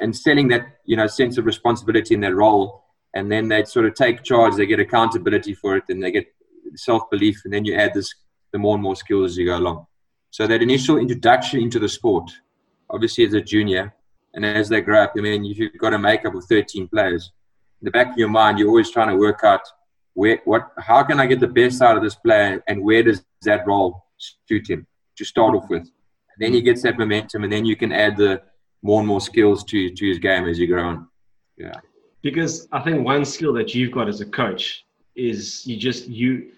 and 0.00 0.16
selling 0.16 0.48
that 0.48 0.66
you 0.84 0.96
know 0.96 1.06
sense 1.06 1.38
of 1.38 1.46
responsibility 1.46 2.14
in 2.14 2.20
their 2.20 2.36
role, 2.36 2.84
and 3.14 3.30
then 3.30 3.48
they 3.48 3.64
sort 3.64 3.86
of 3.86 3.94
take 3.94 4.22
charge, 4.22 4.54
they 4.54 4.66
get 4.66 4.80
accountability 4.80 5.54
for 5.54 5.76
it, 5.76 5.84
and 5.88 6.02
they 6.02 6.10
get 6.10 6.26
self 6.74 7.08
belief, 7.10 7.40
and 7.44 7.52
then 7.52 7.64
you 7.64 7.74
add 7.74 7.94
this 7.94 8.14
the 8.52 8.58
more 8.58 8.74
and 8.74 8.82
more 8.82 8.96
skills 8.96 9.32
as 9.32 9.36
you 9.36 9.46
go 9.46 9.58
along. 9.58 9.86
So 10.34 10.48
that 10.48 10.62
initial 10.62 10.98
introduction 10.98 11.60
into 11.60 11.78
the 11.78 11.88
sport, 11.88 12.28
obviously 12.90 13.24
as 13.24 13.34
a 13.34 13.40
junior, 13.40 13.94
and 14.34 14.44
as 14.44 14.68
they 14.68 14.80
grow 14.80 15.04
up, 15.04 15.12
I 15.16 15.20
mean, 15.20 15.44
if 15.44 15.60
you've 15.60 15.78
got 15.78 15.94
a 15.94 15.98
makeup 15.98 16.34
of 16.34 16.44
13 16.46 16.88
players, 16.88 17.30
in 17.80 17.84
the 17.84 17.92
back 17.92 18.10
of 18.10 18.18
your 18.18 18.28
mind, 18.28 18.58
you're 18.58 18.66
always 18.66 18.90
trying 18.90 19.10
to 19.10 19.16
work 19.16 19.44
out 19.44 19.60
where, 20.14 20.40
what, 20.44 20.72
how 20.78 21.04
can 21.04 21.20
I 21.20 21.26
get 21.26 21.38
the 21.38 21.46
best 21.46 21.80
out 21.82 21.96
of 21.96 22.02
this 22.02 22.16
player, 22.16 22.60
and 22.66 22.82
where 22.82 23.04
does 23.04 23.24
that 23.42 23.64
role 23.64 24.06
suit 24.48 24.68
him 24.68 24.88
to 25.18 25.24
start 25.24 25.54
off 25.54 25.70
with. 25.70 25.82
And 25.82 26.40
then 26.40 26.52
he 26.52 26.62
gets 26.62 26.82
that 26.82 26.98
momentum, 26.98 27.44
and 27.44 27.52
then 27.52 27.64
you 27.64 27.76
can 27.76 27.92
add 27.92 28.16
the 28.16 28.42
more 28.82 28.98
and 28.98 29.06
more 29.06 29.20
skills 29.20 29.62
to 29.66 29.90
to 29.90 30.08
his 30.08 30.18
game 30.18 30.48
as 30.48 30.58
you 30.58 30.66
grow 30.66 30.88
on. 30.88 31.08
Yeah. 31.56 31.78
Because 32.22 32.66
I 32.72 32.80
think 32.80 33.06
one 33.06 33.24
skill 33.24 33.52
that 33.52 33.72
you've 33.72 33.92
got 33.92 34.08
as 34.08 34.20
a 34.20 34.26
coach 34.26 34.84
is 35.14 35.64
you 35.64 35.76
just 35.76 36.08
you 36.08 36.50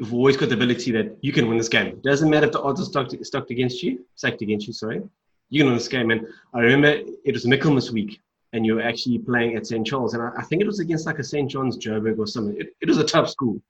have 0.00 0.12
always 0.12 0.36
got 0.36 0.48
the 0.48 0.54
ability 0.54 0.92
that 0.92 1.16
you 1.20 1.32
can 1.32 1.48
win 1.48 1.58
this 1.58 1.68
game. 1.68 1.88
It 1.88 2.02
doesn't 2.02 2.30
matter 2.30 2.46
if 2.46 2.52
the 2.52 2.62
odds 2.62 2.80
are 2.80 2.84
stacked, 2.84 3.14
stacked 3.24 3.50
against 3.50 3.82
you, 3.82 4.04
stacked 4.14 4.42
against 4.42 4.66
you. 4.66 4.72
Sorry, 4.72 5.02
you 5.50 5.60
can 5.60 5.66
win 5.66 5.76
this 5.76 5.88
game. 5.88 6.10
And 6.10 6.26
I 6.54 6.60
remember 6.60 7.02
it 7.24 7.32
was 7.34 7.46
Michaelmas 7.46 7.92
week, 7.92 8.20
and 8.52 8.64
you 8.64 8.76
were 8.76 8.82
actually 8.82 9.18
playing 9.18 9.56
at 9.56 9.66
St. 9.66 9.86
Charles, 9.86 10.14
and 10.14 10.22
I, 10.22 10.30
I, 10.38 10.42
think 10.42 10.62
it 10.62 10.66
was 10.66 10.80
against 10.80 11.06
like 11.06 11.18
a 11.18 11.24
St. 11.24 11.50
John's 11.50 11.76
Joburg 11.76 12.18
or 12.18 12.26
something. 12.26 12.56
It, 12.58 12.74
it 12.80 12.88
was 12.88 12.98
a 12.98 13.04
tough 13.04 13.28
school, 13.28 13.60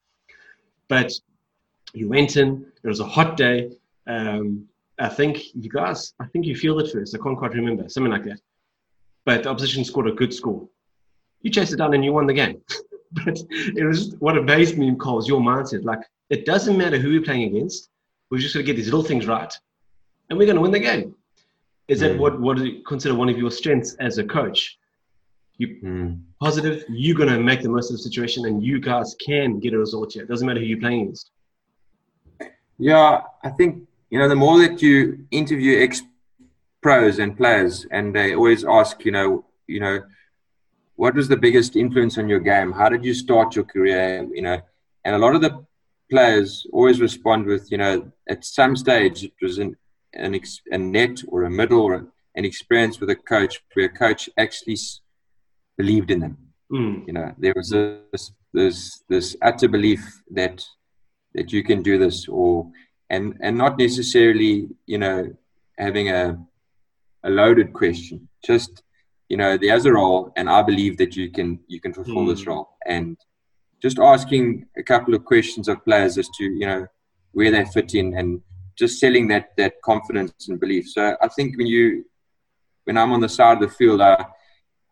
but 0.89 1.13
you 1.93 2.09
went 2.09 2.37
in. 2.37 2.67
It 2.83 2.89
was 2.89 3.01
a 3.01 3.07
hot 3.07 3.37
day. 3.37 3.71
Um, 4.07 4.69
I 4.99 5.09
think 5.09 5.55
you 5.55 5.71
guys, 5.71 6.15
I 6.21 6.27
think 6.27 6.47
you 6.47 6.55
fielded 6.55 6.93
first. 6.93 7.15
I 7.15 7.19
can't 7.19 7.39
quite 7.39 7.55
remember, 7.55 7.89
something 7.89 8.13
like 8.13 8.25
that. 8.25 8.41
But 9.25 9.45
the 9.45 9.51
opposition 9.51 9.85
scored 9.85 10.09
a 10.09 10.13
good 10.13 10.33
score. 10.33 10.69
You 11.43 11.51
chased 11.51 11.73
it 11.73 11.77
down 11.77 11.95
and 11.95 12.05
you 12.05 12.13
won 12.13 12.27
the 12.27 12.35
game. 12.35 12.61
but 13.13 13.39
it 13.51 13.85
was 13.85 14.15
what 14.19 14.37
amazed 14.37 14.77
me, 14.79 14.95
Carl, 14.97 15.19
is 15.19 15.29
your 15.29 15.41
mindset. 15.41 15.85
Like, 15.85 16.01
it 16.31 16.47
doesn't 16.47 16.79
matter 16.79 16.99
who 16.99 17.11
we're 17.11 17.23
playing 17.23 17.55
against. 17.55 17.91
We're 18.31 18.39
just 18.39 18.55
going 18.55 18.65
to 18.65 18.73
get 18.73 18.77
these 18.77 18.87
little 18.87 19.03
things 19.03 19.27
right, 19.27 19.53
and 20.29 20.39
we're 20.39 20.47
going 20.47 20.57
to 20.57 20.63
win 20.63 20.71
the 20.71 20.79
game. 20.79 21.15
Is 21.89 22.01
that 22.01 22.13
mm. 22.13 22.19
what 22.19 22.41
what 22.41 22.57
do 22.57 22.65
you 22.65 22.83
consider 22.85 23.15
one 23.15 23.29
of 23.29 23.37
your 23.37 23.51
strengths 23.51 23.95
as 23.95 24.19
a 24.19 24.25
coach? 24.25 24.79
You 25.59 25.69
mm. 25.83 26.21
positive. 26.41 26.85
You're 26.89 27.17
going 27.17 27.29
to 27.29 27.41
make 27.41 27.63
the 27.63 27.69
most 27.69 27.91
of 27.91 27.97
the 27.97 28.03
situation, 28.03 28.47
and 28.47 28.63
you 28.63 28.81
guys 28.81 29.17
can 29.25 29.59
get 29.59 29.75
a 29.75 29.79
result 29.79 30.13
here. 30.13 30.23
It 30.23 30.29
doesn't 30.29 30.47
matter 30.47 30.61
who 30.61 30.67
you're 30.67 30.81
playing 30.81 31.03
against. 31.03 31.33
Yeah, 32.79 33.23
I 33.43 33.51
think 33.51 33.89
you 34.11 34.19
know, 34.19 34.29
the 34.29 34.37
more 34.37 34.59
that 34.59 34.83
you 34.83 35.27
interview 35.31 35.83
ex 35.83 36.03
pros 36.83 37.19
and 37.19 37.37
players, 37.37 37.87
and 37.91 38.15
they 38.15 38.35
always 38.35 38.65
ask, 38.65 39.05
you 39.05 39.13
know, 39.13 39.45
you 39.67 39.81
know, 39.81 40.03
what 40.97 41.15
was 41.15 41.29
the 41.29 41.37
biggest 41.37 41.77
influence 41.77 42.19
on 42.19 42.29
your 42.29 42.41
game? 42.41 42.73
How 42.73 42.89
did 42.89 43.05
you 43.05 43.15
start 43.15 43.55
your 43.55 43.65
career? 43.65 44.27
You 44.33 44.43
know, 44.43 44.61
and 45.05 45.15
a 45.15 45.19
lot 45.19 45.35
of 45.35 45.41
the 45.41 45.65
players 46.11 46.67
always 46.73 47.01
respond 47.01 47.47
with, 47.47 47.71
you 47.71 47.79
know, 47.79 48.11
at 48.29 48.45
some 48.45 48.77
stage 48.77 49.25
it 49.25 49.33
was 49.41 49.59
an, 49.59 49.77
an 50.15 50.35
ex, 50.35 50.61
a 50.71 50.79
net 50.79 51.23
or 51.29 51.45
a 51.45 51.51
middle 51.51 51.81
or 51.81 51.95
an 52.35 52.45
experience 52.45 53.01
with 53.01 53.11
a 53.11 53.17
coach 53.17 53.63
where 53.75 53.87
a 53.87 53.89
coach 53.89 54.29
actually 54.37 54.77
believed 55.77 56.11
in 56.11 56.21
them. 56.21 56.37
Mm. 56.73 57.07
You 57.07 57.13
know, 57.13 57.35
there 57.39 57.55
was 57.57 57.71
this 57.71 58.33
this 58.53 59.03
this 59.09 59.37
utter 59.43 59.69
belief 59.69 60.03
that 60.31 60.65
that 61.35 61.53
you 61.53 61.63
can 61.63 61.83
do 61.83 61.99
this, 61.99 62.29
or 62.29 62.71
and 63.11 63.37
and 63.41 63.57
not 63.59 63.79
necessarily 63.79 64.69
you 64.87 64.99
know 64.99 65.31
having 65.79 66.11
a 66.11 66.39
a 67.25 67.31
loaded 67.31 67.73
question 67.73 68.29
just 68.45 68.83
you 69.29 69.37
know 69.37 69.57
there's 69.57 69.85
a 69.85 69.93
role 69.93 70.33
and 70.37 70.49
i 70.49 70.63
believe 70.63 70.97
that 70.97 71.15
you 71.17 71.31
can 71.31 71.59
you 71.67 71.81
can 71.81 71.93
fulfill 71.93 72.25
mm. 72.25 72.29
this 72.31 72.45
hmm. 72.45 72.51
role 72.51 72.69
and 72.87 73.17
just 73.83 73.99
asking 73.99 74.67
a 74.77 74.83
couple 74.83 75.15
of 75.15 75.25
questions 75.25 75.69
of 75.69 75.85
players 75.85 76.19
as 76.19 76.29
to 76.39 76.45
you 76.45 76.67
know 76.67 76.87
where 77.33 77.51
they 77.51 77.65
fit 77.65 77.95
in 77.95 78.17
and 78.17 78.41
just 78.77 78.99
selling 78.99 79.29
that 79.29 79.51
that 79.57 79.75
confidence 79.85 80.49
and 80.49 80.61
belief 80.61 80.89
so 80.89 81.17
i 81.23 81.29
think 81.29 81.57
when 81.57 81.67
you 81.67 82.05
when 82.85 82.97
i'm 82.97 83.13
on 83.13 83.21
the 83.21 83.29
side 83.29 83.55
of 83.55 83.69
the 83.69 83.77
field 83.77 84.01
i 84.01 84.25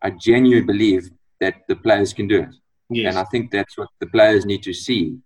i 0.01 0.09
genuinely 0.09 0.65
believe 0.65 1.09
that 1.39 1.55
the 1.67 1.75
players 1.75 2.13
can 2.13 2.27
do 2.27 2.41
it 2.41 2.55
yes. 2.89 3.09
and 3.09 3.19
i 3.19 3.23
think 3.31 3.51
that's 3.51 3.77
what 3.77 3.89
the 3.99 4.07
players 4.07 4.45
need 4.45 4.63
to 4.63 4.73
see 4.73 5.17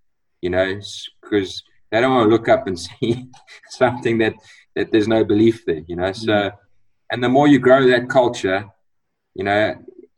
you 0.41 0.49
know 0.49 0.79
because 1.21 1.63
they 1.93 2.01
don't 2.01 2.15
want 2.15 2.25
to 2.25 2.35
look 2.35 2.49
up 2.49 2.65
and 2.67 2.79
see 2.87 3.29
something 3.69 4.17
that 4.17 4.33
that 4.75 4.91
there's 4.91 5.07
no 5.07 5.23
belief 5.23 5.65
there, 5.65 5.83
you 5.87 5.95
know. 5.95 6.11
So, 6.11 6.31
mm. 6.31 6.51
and 7.11 7.23
the 7.23 7.29
more 7.29 7.47
you 7.47 7.59
grow 7.59 7.87
that 7.87 8.09
culture, 8.09 8.65
you 9.35 9.43
know, 9.43 9.75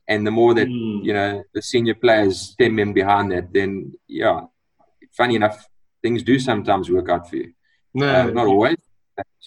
and 0.07 0.25
the 0.25 0.31
more 0.31 0.53
that 0.53 0.67
mm. 0.67 1.03
you 1.03 1.13
know 1.13 1.43
the 1.53 1.61
senior 1.61 1.95
players 1.95 2.39
stem 2.39 2.79
in 2.79 2.93
behind 2.93 3.31
that, 3.31 3.51
then 3.53 3.93
yeah, 4.07 4.41
funny 5.11 5.35
enough, 5.35 5.67
things 6.01 6.23
do 6.23 6.39
sometimes 6.39 6.89
work 6.89 7.09
out 7.09 7.29
for 7.29 7.37
you. 7.37 7.53
No, 7.93 8.07
uh, 8.07 8.25
not 8.25 8.47
always. 8.47 8.77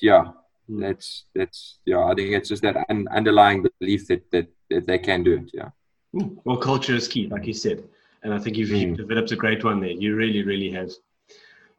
yeah, 0.00 0.24
mm. 0.70 0.80
that's 0.80 1.24
that's 1.34 1.78
yeah. 1.84 2.04
I 2.04 2.14
think 2.14 2.30
it's 2.30 2.48
just 2.48 2.62
that 2.62 2.76
un- 2.88 3.08
underlying 3.10 3.66
belief 3.80 4.06
that, 4.08 4.30
that 4.32 4.48
that 4.70 4.86
they 4.86 4.98
can 4.98 5.22
do 5.22 5.34
it. 5.34 5.50
Yeah. 5.52 5.70
Mm. 6.14 6.38
Well, 6.44 6.56
culture 6.56 6.94
is 6.94 7.06
key, 7.08 7.26
like 7.28 7.46
you 7.46 7.54
said, 7.54 7.84
and 8.22 8.32
I 8.32 8.38
think 8.38 8.56
you've, 8.56 8.70
you've 8.70 8.94
mm. 8.94 8.96
developed 8.96 9.32
a 9.32 9.36
great 9.36 9.62
one 9.64 9.80
there. 9.80 9.90
You 9.90 10.16
really, 10.16 10.42
really 10.42 10.70
have. 10.70 10.90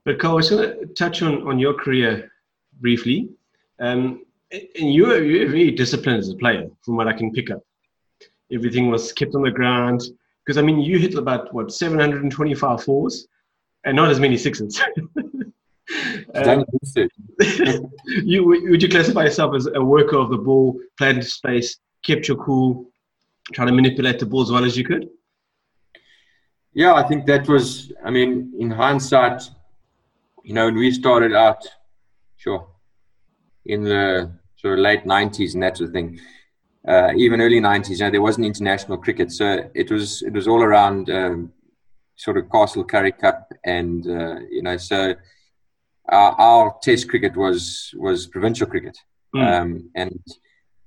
But 0.05 0.19
Carl, 0.19 0.37
I 0.37 0.41
just 0.41 0.53
want 0.53 0.79
to 0.79 0.85
touch 0.93 1.21
on, 1.21 1.47
on 1.47 1.59
your 1.59 1.73
career 1.73 2.31
briefly. 2.79 3.29
Um, 3.79 4.25
and 4.51 4.93
you 4.93 5.07
were, 5.07 5.21
you 5.21 5.45
were 5.45 5.51
very 5.51 5.71
disciplined 5.71 6.19
as 6.19 6.29
a 6.29 6.35
player, 6.35 6.69
from 6.83 6.95
what 6.95 7.07
I 7.07 7.13
can 7.13 7.31
pick 7.31 7.51
up. 7.51 7.61
Everything 8.51 8.89
was 8.89 9.11
kept 9.11 9.35
on 9.35 9.43
the 9.43 9.51
ground. 9.51 10.01
Because, 10.45 10.57
I 10.57 10.61
mean, 10.61 10.79
you 10.79 10.97
hit 10.97 11.15
about, 11.15 11.53
what, 11.53 11.71
725 11.71 12.83
fours? 12.83 13.27
and 13.85 13.95
not 13.95 14.09
as 14.09 14.19
many 14.19 14.37
sixes. 14.37 14.81
um, 16.35 16.65
you 18.23 18.45
would 18.45 18.81
you 18.81 18.89
classify 18.89 19.23
yourself 19.23 19.55
as 19.55 19.67
a 19.73 19.83
worker 19.83 20.17
of 20.17 20.29
the 20.29 20.37
ball, 20.37 20.79
played 20.97 21.17
into 21.17 21.27
space, 21.27 21.77
kept 22.03 22.27
your 22.27 22.37
cool, 22.37 22.89
trying 23.53 23.67
to 23.67 23.73
manipulate 23.73 24.19
the 24.19 24.25
ball 24.25 24.41
as 24.41 24.51
well 24.51 24.65
as 24.65 24.77
you 24.77 24.85
could? 24.85 25.09
Yeah, 26.73 26.93
I 26.93 27.03
think 27.03 27.25
that 27.25 27.47
was. 27.47 27.91
I 28.03 28.11
mean, 28.11 28.53
in 28.59 28.69
hindsight, 28.69 29.49
you 30.43 30.53
know, 30.53 30.65
when 30.65 30.75
we 30.75 30.91
started 30.91 31.33
out, 31.33 31.65
sure, 32.37 32.67
in 33.65 33.83
the 33.83 34.31
sort 34.57 34.77
of 34.77 34.79
late 34.79 35.05
'90s 35.05 35.53
and 35.53 35.63
that 35.63 35.77
sort 35.77 35.89
of 35.89 35.93
thing, 35.93 36.19
uh, 36.89 37.13
even 37.15 37.39
early 37.39 37.61
'90s, 37.61 37.89
you 37.91 37.97
know, 37.99 38.09
there 38.09 38.21
wasn't 38.21 38.47
international 38.47 38.97
cricket, 38.97 39.31
so 39.31 39.69
it 39.75 39.91
was 39.91 40.23
it 40.23 40.33
was 40.33 40.47
all 40.47 40.63
around 40.63 41.09
um, 41.11 41.53
sort 42.15 42.37
of 42.37 42.49
Castle 42.51 42.83
Currie 42.83 43.11
Cup, 43.11 43.51
and 43.63 44.05
uh, 44.07 44.39
you 44.49 44.63
know, 44.63 44.75
so 44.77 45.13
our, 46.09 46.31
our, 46.33 46.75
Test 46.81 47.07
cricket 47.07 47.37
was 47.37 47.93
was 47.97 48.25
provincial 48.25 48.65
cricket, 48.65 48.97
mm. 49.35 49.45
um, 49.45 49.89
and 49.95 50.19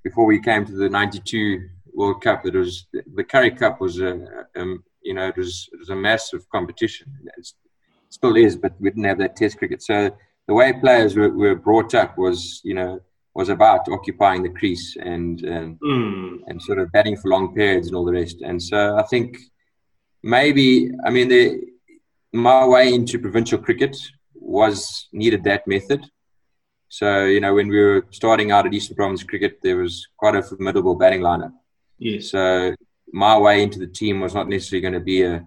before 0.03 0.27
we 0.27 0.41
came 0.41 0.67
to 0.67 0.73
the 0.73 0.89
'92 0.89 1.69
World 1.95 2.21
Cup, 2.21 2.45
it 2.47 2.55
was 2.55 2.87
the 3.15 3.23
Currie 3.23 3.53
Cup 3.53 3.81
was 3.81 4.01
a, 4.01 4.47
um, 4.57 4.83
you 5.03 5.15
know 5.15 5.29
it 5.29 5.37
was 5.37 5.69
it 5.73 5.79
was 5.79 5.91
a 5.91 5.97
massive 5.97 6.49
competition. 6.51 7.07
It 7.39 7.53
still 8.09 8.37
is, 8.37 8.57
but 8.57 8.75
we 8.81 8.91
didn't 8.91 9.05
have 9.05 9.19
that 9.19 9.37
Test 9.37 9.59
cricket. 9.59 9.83
So 9.83 10.11
the 10.49 10.55
way 10.55 10.73
players 10.73 11.15
were, 11.15 11.31
were 11.31 11.55
brought 11.55 11.95
up 11.95 12.19
was 12.19 12.61
you 12.65 12.75
know 12.75 13.01
was 13.35 13.49
about 13.49 13.89
occupying 13.89 14.43
the 14.43 14.51
crease 14.51 14.97
and 15.01 15.43
and, 15.43 15.79
mm. 15.81 16.39
and 16.47 16.61
sort 16.63 16.79
of 16.79 16.93
batting 16.93 17.17
for 17.17 17.29
long 17.29 17.55
periods 17.55 17.87
and 17.87 17.97
all 17.97 18.05
the 18.05 18.13
rest. 18.13 18.43
And 18.43 18.63
so 18.63 18.97
I 18.97 19.03
think 19.05 19.39
maybe 20.23 20.91
I 21.05 21.11
mean 21.11 21.29
the, 21.29 21.61
my 22.33 22.67
way 22.67 22.93
into 22.93 23.19
provincial 23.19 23.59
cricket 23.59 23.97
was 24.35 25.09
needed 25.13 25.45
that 25.45 25.67
method. 25.67 26.05
So 26.89 27.25
you 27.25 27.41
know 27.41 27.55
when 27.55 27.69
we 27.69 27.79
were 27.79 28.07
starting 28.11 28.51
out 28.51 28.67
at 28.67 28.75
Eastern 28.75 28.97
Province 28.97 29.23
Cricket, 29.23 29.59
there 29.63 29.79
was 29.79 30.07
quite 30.17 30.37
a 30.37 30.43
formidable 30.43 30.95
batting 30.95 31.23
lineup. 31.23 31.53
Yes. 31.99 32.31
So 32.31 32.75
my 33.13 33.39
way 33.39 33.63
into 33.63 33.79
the 33.79 33.87
team 33.87 34.21
was 34.21 34.35
not 34.35 34.49
necessarily 34.49 34.81
going 34.83 34.95
to 34.95 35.01
be 35.01 35.23
a, 35.23 35.47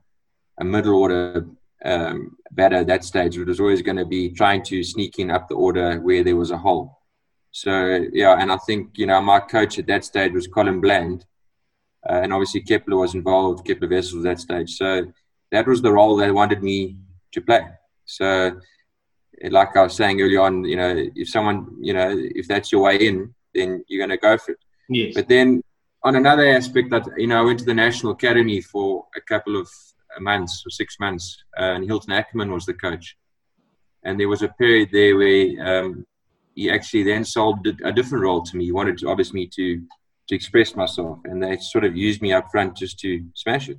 a 0.60 0.64
middle 0.64 0.96
order 0.96 1.48
um, 1.84 2.38
batter 2.52 2.78
at 2.78 2.88
that 2.88 3.04
stage. 3.04 3.38
It 3.38 3.48
was 3.48 3.60
always 3.60 3.82
going 3.82 3.98
to 3.98 4.06
be 4.06 4.30
trying 4.30 4.64
to 4.64 4.84
sneak 4.84 5.20
in 5.20 5.32
up 5.32 5.48
the 5.48 5.56
order 5.56 6.00
where 6.00 6.24
there 6.24 6.36
was 6.36 6.52
a 6.52 6.58
hole. 6.58 7.00
So 7.56 8.06
yeah, 8.12 8.36
and 8.38 8.52
I 8.52 8.58
think 8.58 8.98
you 8.98 9.06
know 9.06 9.22
my 9.22 9.40
coach 9.40 9.80
at 9.80 9.88
that 9.88 10.04
stage 10.04 10.34
was 10.34 10.46
Colin 10.46 10.82
Bland, 10.82 11.26
uh, 12.10 12.20
and 12.22 12.34
obviously 12.34 12.60
Kepler 12.60 12.98
was 12.98 13.16
involved. 13.16 13.66
Kepler 13.66 13.88
Wessels 13.88 14.26
at 14.26 14.30
that 14.30 14.40
stage. 14.42 14.72
So 14.72 15.14
that 15.54 15.66
was 15.66 15.82
the 15.82 15.94
role 15.94 16.18
they 16.18 16.32
wanted 16.32 16.62
me 16.62 16.98
to 17.32 17.40
play. 17.40 17.66
So 18.04 18.60
like 19.42 19.78
I 19.78 19.84
was 19.84 19.96
saying 19.96 20.20
earlier 20.20 20.42
on, 20.42 20.66
you 20.66 20.76
know, 20.76 20.94
if 21.16 21.30
someone, 21.30 21.78
you 21.80 21.94
know, 21.94 22.14
if 22.14 22.46
that's 22.46 22.74
your 22.74 22.82
way 22.82 22.98
in, 22.98 23.34
then 23.54 23.86
you're 23.88 24.06
going 24.06 24.18
to 24.18 24.22
go 24.22 24.38
for 24.38 24.52
it. 24.52 24.60
Yes. 24.90 25.14
But 25.16 25.30
then 25.30 25.62
on 26.04 26.18
another 26.18 26.48
aspect 26.50 26.90
that 26.90 27.08
you 27.16 27.28
know 27.28 27.40
I 27.40 27.46
went 27.46 27.60
to 27.60 27.66
the 27.66 27.74
National 27.74 28.12
Academy 28.12 28.60
for 28.60 29.06
a 29.16 29.22
couple 29.22 29.56
of 29.56 29.70
months 30.20 30.62
or 30.68 30.72
six 30.72 31.00
months, 31.00 31.42
uh, 31.58 31.72
and 31.76 31.86
Hylton 31.86 32.12
Ackerman 32.12 32.52
was 32.52 32.66
the 32.66 32.74
coach. 32.74 33.16
And 34.04 34.20
there 34.20 34.28
was 34.28 34.42
a 34.42 34.50
period 34.50 34.90
there 34.92 35.16
where 35.16 35.46
um, 35.66 36.06
he 36.56 36.72
actually 36.72 37.04
then 37.04 37.24
sold 37.24 37.68
a 37.84 37.92
different 37.92 38.24
role 38.24 38.42
to 38.42 38.58
me. 38.58 38.66
He 38.66 38.72
wanted 38.72 38.98
to, 39.00 39.10
obviously 39.10 39.42
me 39.42 39.50
to 39.56 39.82
to 40.28 40.36
express 40.36 40.76
myself, 40.76 41.20
and 41.26 41.44
they 41.44 41.56
sort 41.58 41.86
of 41.86 41.96
used 41.96 42.20
me 42.20 42.34
up 42.34 42.48
front 42.52 42.76
just 42.76 42.98
to 43.00 43.24
smash 43.36 43.70
it. 43.70 43.78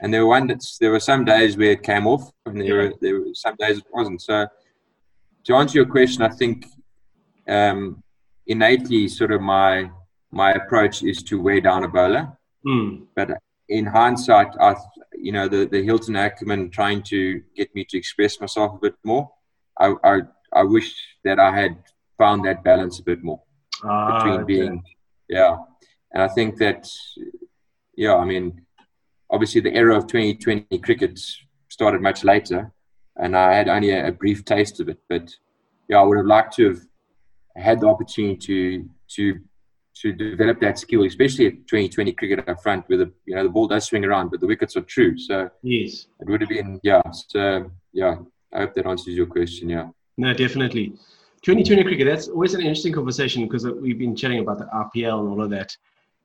And 0.00 0.14
there 0.14 0.22
were 0.22 0.28
one 0.28 0.46
that's, 0.46 0.78
there 0.78 0.92
were 0.92 1.00
some 1.00 1.24
days 1.24 1.56
where 1.56 1.72
it 1.72 1.82
came 1.82 2.06
off, 2.06 2.30
and 2.46 2.60
there 2.60 2.76
were 2.76 2.92
there 3.00 3.20
were 3.20 3.34
some 3.34 3.56
days 3.58 3.78
it 3.78 3.84
wasn't. 3.92 4.22
So 4.22 4.46
to 5.44 5.54
answer 5.56 5.78
your 5.78 5.86
question, 5.86 6.22
I 6.22 6.28
think 6.28 6.66
um, 7.48 8.02
innately, 8.46 9.08
sort 9.08 9.32
of 9.32 9.40
my 9.40 9.90
my 10.30 10.52
approach 10.52 11.02
is 11.02 11.22
to 11.24 11.40
wear 11.40 11.60
down 11.60 11.84
a 11.84 11.88
bowler. 11.88 12.38
Mm. 12.66 13.06
But 13.16 13.30
in 13.68 13.86
hindsight, 13.86 14.48
I, 14.60 14.76
you 15.16 15.32
know, 15.32 15.48
the, 15.48 15.66
the 15.66 15.82
Hylton 15.82 16.16
Ackerman 16.16 16.70
trying 16.70 17.02
to 17.04 17.42
get 17.56 17.74
me 17.74 17.84
to 17.88 17.98
express 17.98 18.40
myself 18.40 18.74
a 18.74 18.78
bit 18.78 18.94
more, 19.04 19.30
I, 19.78 19.94
I, 20.04 20.20
I 20.52 20.62
wish 20.62 20.94
that 21.24 21.38
I 21.38 21.54
had 21.56 21.76
found 22.16 22.44
that 22.44 22.64
balance 22.64 22.98
a 22.98 23.02
bit 23.02 23.22
more 23.22 23.40
ah, 23.84 24.18
between 24.18 24.46
being, 24.46 24.82
yeah. 25.28 25.56
And 26.12 26.22
I 26.22 26.28
think 26.28 26.58
that, 26.58 26.88
yeah, 27.96 28.16
I 28.16 28.24
mean, 28.24 28.62
obviously 29.30 29.60
the 29.60 29.74
era 29.74 29.96
of 29.96 30.06
2020 30.06 30.78
cricket 30.78 31.18
started 31.68 32.00
much 32.00 32.24
later, 32.24 32.72
and 33.16 33.36
I 33.36 33.54
had 33.54 33.68
only 33.68 33.90
a, 33.90 34.08
a 34.08 34.12
brief 34.12 34.44
taste 34.44 34.80
of 34.80 34.88
it. 34.88 34.98
But 35.08 35.34
yeah, 35.88 35.98
I 35.98 36.02
would 36.02 36.16
have 36.16 36.26
liked 36.26 36.54
to 36.56 36.68
have 36.68 36.80
had 37.56 37.80
the 37.80 37.88
opportunity 37.88 38.36
to 38.36 38.88
to 39.16 39.40
to 40.02 40.12
develop 40.12 40.60
that 40.60 40.78
skill, 40.78 41.04
especially 41.04 41.46
at 41.46 41.66
2020 41.66 42.12
cricket 42.12 42.48
up 42.48 42.62
front, 42.62 42.88
where 42.88 42.98
the 42.98 43.12
you 43.26 43.34
know 43.34 43.42
the 43.42 43.48
ball 43.48 43.66
does 43.66 43.86
swing 43.86 44.04
around, 44.04 44.30
but 44.30 44.40
the 44.40 44.46
wickets 44.46 44.76
are 44.76 44.82
true. 44.82 45.18
So 45.18 45.50
yes, 45.62 46.06
it 46.20 46.28
would 46.28 46.40
have 46.40 46.50
been 46.50 46.80
yeah. 46.82 47.02
So 47.28 47.70
yeah, 47.92 48.16
I 48.52 48.60
hope 48.60 48.74
that 48.74 48.86
answers 48.86 49.14
your 49.14 49.26
question. 49.26 49.68
Yeah. 49.68 49.88
No, 50.18 50.34
definitely. 50.34 50.88
2020 51.42 51.84
cricket. 51.84 52.06
That's 52.06 52.26
always 52.28 52.54
an 52.54 52.60
interesting 52.60 52.92
conversation 52.92 53.44
because 53.44 53.64
we've 53.64 53.98
been 53.98 54.16
chatting 54.16 54.40
about 54.40 54.58
the 54.58 54.64
RPL 54.64 55.20
and 55.20 55.28
all 55.28 55.42
of 55.42 55.50
that. 55.50 55.74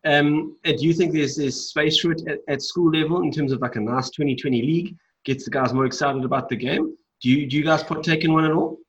Um, 0.04 0.58
do 0.66 0.76
you 0.80 0.94
think 0.94 1.14
there's 1.14 1.36
there's 1.38 1.70
space 1.70 2.00
for 2.00 2.12
it 2.12 2.28
at, 2.28 2.40
at 2.50 2.62
school 2.62 2.92
level 2.92 3.22
in 3.22 3.32
terms 3.32 3.52
of 3.52 3.62
like 3.62 3.78
a 3.78 3.80
nice 3.80 4.10
2020 4.10 4.62
league 4.62 4.98
gets 5.24 5.46
the 5.46 5.52
guys 5.52 5.72
more 5.74 5.86
excited 5.86 6.26
about 6.26 6.50
the 6.50 6.56
game? 6.56 6.98
Do 7.22 7.30
you 7.30 7.48
do 7.48 7.56
you 7.56 7.64
guys 7.64 7.84
partake 7.84 8.24
in 8.26 8.34
one 8.34 8.46
at 8.46 8.52
all? 8.52 8.80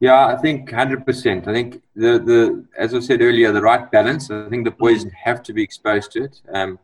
Yeah, 0.00 0.26
I 0.26 0.36
think 0.36 0.72
hundred 0.72 1.04
percent. 1.04 1.46
I 1.46 1.52
think 1.52 1.82
the 1.94 2.18
the 2.18 2.64
as 2.76 2.94
I 2.94 3.00
said 3.00 3.20
earlier, 3.20 3.52
the 3.52 3.62
right 3.62 3.88
balance. 3.92 4.30
I 4.30 4.48
think 4.48 4.64
the 4.64 4.72
boys 4.72 5.04
have 5.24 5.42
to 5.44 5.52
be 5.52 5.62
exposed 5.62 6.10
to 6.12 6.24
it. 6.24 6.40
Um, 6.52 6.78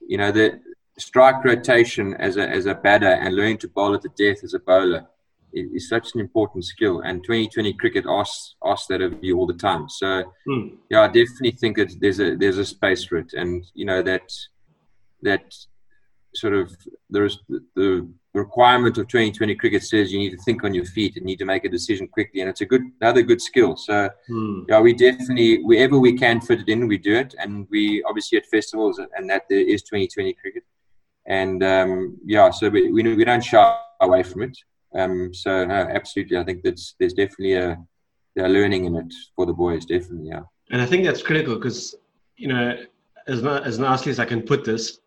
you 0.00 0.16
know, 0.16 0.32
the 0.32 0.60
strike 0.98 1.44
rotation 1.44 2.14
as 2.14 2.38
a 2.38 2.48
as 2.48 2.64
a 2.64 2.74
batter 2.74 3.12
and 3.22 3.36
learning 3.36 3.58
to 3.58 3.68
bowl 3.68 3.94
at 3.94 4.02
the 4.02 4.08
death 4.16 4.42
as 4.42 4.54
a 4.54 4.58
bowler 4.58 5.06
is, 5.52 5.70
is 5.72 5.88
such 5.88 6.14
an 6.14 6.20
important 6.20 6.64
skill. 6.64 7.00
And 7.00 7.22
2020 7.22 7.72
cricket 7.74 8.04
asks 8.08 8.54
asks 8.64 8.86
that 8.88 9.00
of 9.00 9.22
you 9.22 9.38
all 9.38 9.46
the 9.46 9.54
time. 9.54 9.88
So 9.88 10.24
hmm. 10.46 10.68
yeah, 10.90 11.02
I 11.02 11.06
definitely 11.06 11.52
think 11.52 11.76
that 11.76 11.94
there's 12.00 12.20
a 12.20 12.36
there's 12.36 12.58
a 12.58 12.64
space 12.64 13.04
for 13.04 13.16
it, 13.16 13.32
and 13.34 13.64
you 13.74 13.84
know 13.84 14.02
that 14.02 14.30
that 15.22 15.54
sort 16.34 16.54
of 16.54 16.74
there's 17.10 17.38
the, 17.48 17.64
the 17.74 18.08
requirement 18.34 18.98
of 18.98 19.08
2020 19.08 19.54
cricket 19.56 19.82
says 19.82 20.12
you 20.12 20.18
need 20.18 20.30
to 20.30 20.42
think 20.44 20.62
on 20.62 20.74
your 20.74 20.84
feet 20.84 21.16
and 21.16 21.24
need 21.24 21.38
to 21.38 21.44
make 21.44 21.64
a 21.64 21.68
decision 21.68 22.06
quickly 22.06 22.40
and 22.40 22.50
it's 22.50 22.60
a 22.60 22.66
good 22.66 22.82
another 23.00 23.22
good 23.22 23.40
skill 23.40 23.76
so 23.76 24.08
hmm. 24.28 24.60
yeah 24.68 24.80
we 24.80 24.92
definitely 24.92 25.62
wherever 25.64 25.98
we 25.98 26.12
can 26.12 26.40
fit 26.40 26.60
it 26.60 26.68
in 26.68 26.86
we 26.86 26.98
do 26.98 27.14
it 27.16 27.34
and 27.38 27.66
we 27.70 28.02
obviously 28.04 28.38
at 28.38 28.46
festivals 28.46 28.98
and 28.98 29.28
that 29.28 29.42
there 29.48 29.60
is 29.60 29.82
2020 29.82 30.34
cricket 30.34 30.62
and 31.26 31.64
um, 31.64 32.16
yeah 32.24 32.50
so 32.50 32.68
we, 32.68 32.92
we, 32.92 33.02
we 33.14 33.24
don't 33.24 33.44
shy 33.44 33.76
away 34.00 34.22
from 34.22 34.42
it 34.42 34.56
um, 34.94 35.32
so 35.34 35.64
no, 35.64 35.74
absolutely 35.74 36.36
i 36.38 36.44
think 36.44 36.62
that's 36.62 36.94
there's 36.98 37.14
definitely 37.14 37.54
a, 37.54 37.78
a 38.38 38.48
learning 38.48 38.84
in 38.86 38.96
it 38.96 39.12
for 39.36 39.46
the 39.46 39.52
boys 39.52 39.84
definitely 39.84 40.28
yeah 40.28 40.42
and 40.70 40.80
i 40.80 40.86
think 40.86 41.04
that's 41.04 41.22
critical 41.22 41.54
because 41.56 41.94
you 42.36 42.48
know 42.48 42.76
as, 43.26 43.44
as 43.44 43.78
nicely 43.78 44.10
as 44.10 44.18
i 44.18 44.24
can 44.24 44.42
put 44.42 44.64
this 44.64 45.00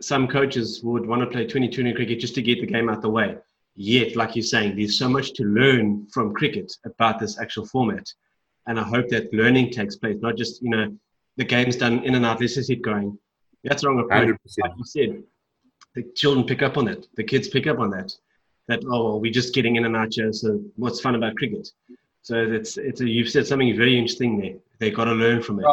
some 0.00 0.28
coaches 0.28 0.82
would 0.82 1.06
want 1.06 1.20
to 1.20 1.26
play 1.26 1.44
2020 1.44 1.94
cricket 1.94 2.20
just 2.20 2.34
to 2.34 2.42
get 2.42 2.60
the 2.60 2.66
game 2.66 2.88
out 2.88 3.02
the 3.02 3.08
way. 3.08 3.36
Yet, 3.74 4.16
like 4.16 4.34
you're 4.34 4.42
saying, 4.42 4.76
there's 4.76 4.98
so 4.98 5.08
much 5.08 5.32
to 5.34 5.44
learn 5.44 6.06
from 6.12 6.34
cricket 6.34 6.72
about 6.84 7.18
this 7.18 7.38
actual 7.38 7.66
format. 7.66 8.06
And 8.66 8.80
I 8.80 8.82
hope 8.82 9.08
that 9.08 9.32
learning 9.32 9.70
takes 9.70 9.96
place, 9.96 10.16
not 10.20 10.36
just, 10.36 10.62
you 10.62 10.70
know, 10.70 10.96
the 11.36 11.44
game's 11.44 11.76
done 11.76 12.02
in 12.04 12.14
and 12.14 12.24
out, 12.24 12.40
let's 12.40 12.54
just 12.54 12.68
keep 12.68 12.82
going. 12.82 13.18
That's 13.64 13.84
wrong 13.84 14.00
approach. 14.00 14.36
Like 14.58 14.72
you 14.76 14.84
said, 14.84 15.22
the 15.94 16.04
children 16.14 16.46
pick 16.46 16.62
up 16.62 16.76
on 16.78 16.86
that. 16.86 17.06
The 17.16 17.24
kids 17.24 17.48
pick 17.48 17.66
up 17.66 17.78
on 17.78 17.90
that. 17.90 18.12
That, 18.68 18.80
oh, 18.84 19.04
well, 19.04 19.20
we're 19.20 19.32
just 19.32 19.54
getting 19.54 19.76
in 19.76 19.84
and 19.84 19.96
out 19.96 20.14
here, 20.14 20.32
so 20.32 20.60
what's 20.76 21.00
fun 21.00 21.14
about 21.14 21.36
cricket? 21.36 21.68
So 22.22 22.36
it's, 22.36 22.76
it's 22.76 23.00
a, 23.00 23.08
you've 23.08 23.30
said 23.30 23.46
something 23.46 23.76
very 23.76 23.96
interesting 23.96 24.40
there. 24.40 24.54
They've 24.78 24.94
got 24.94 25.04
to 25.04 25.12
learn 25.12 25.42
from 25.42 25.60
it. 25.60 25.66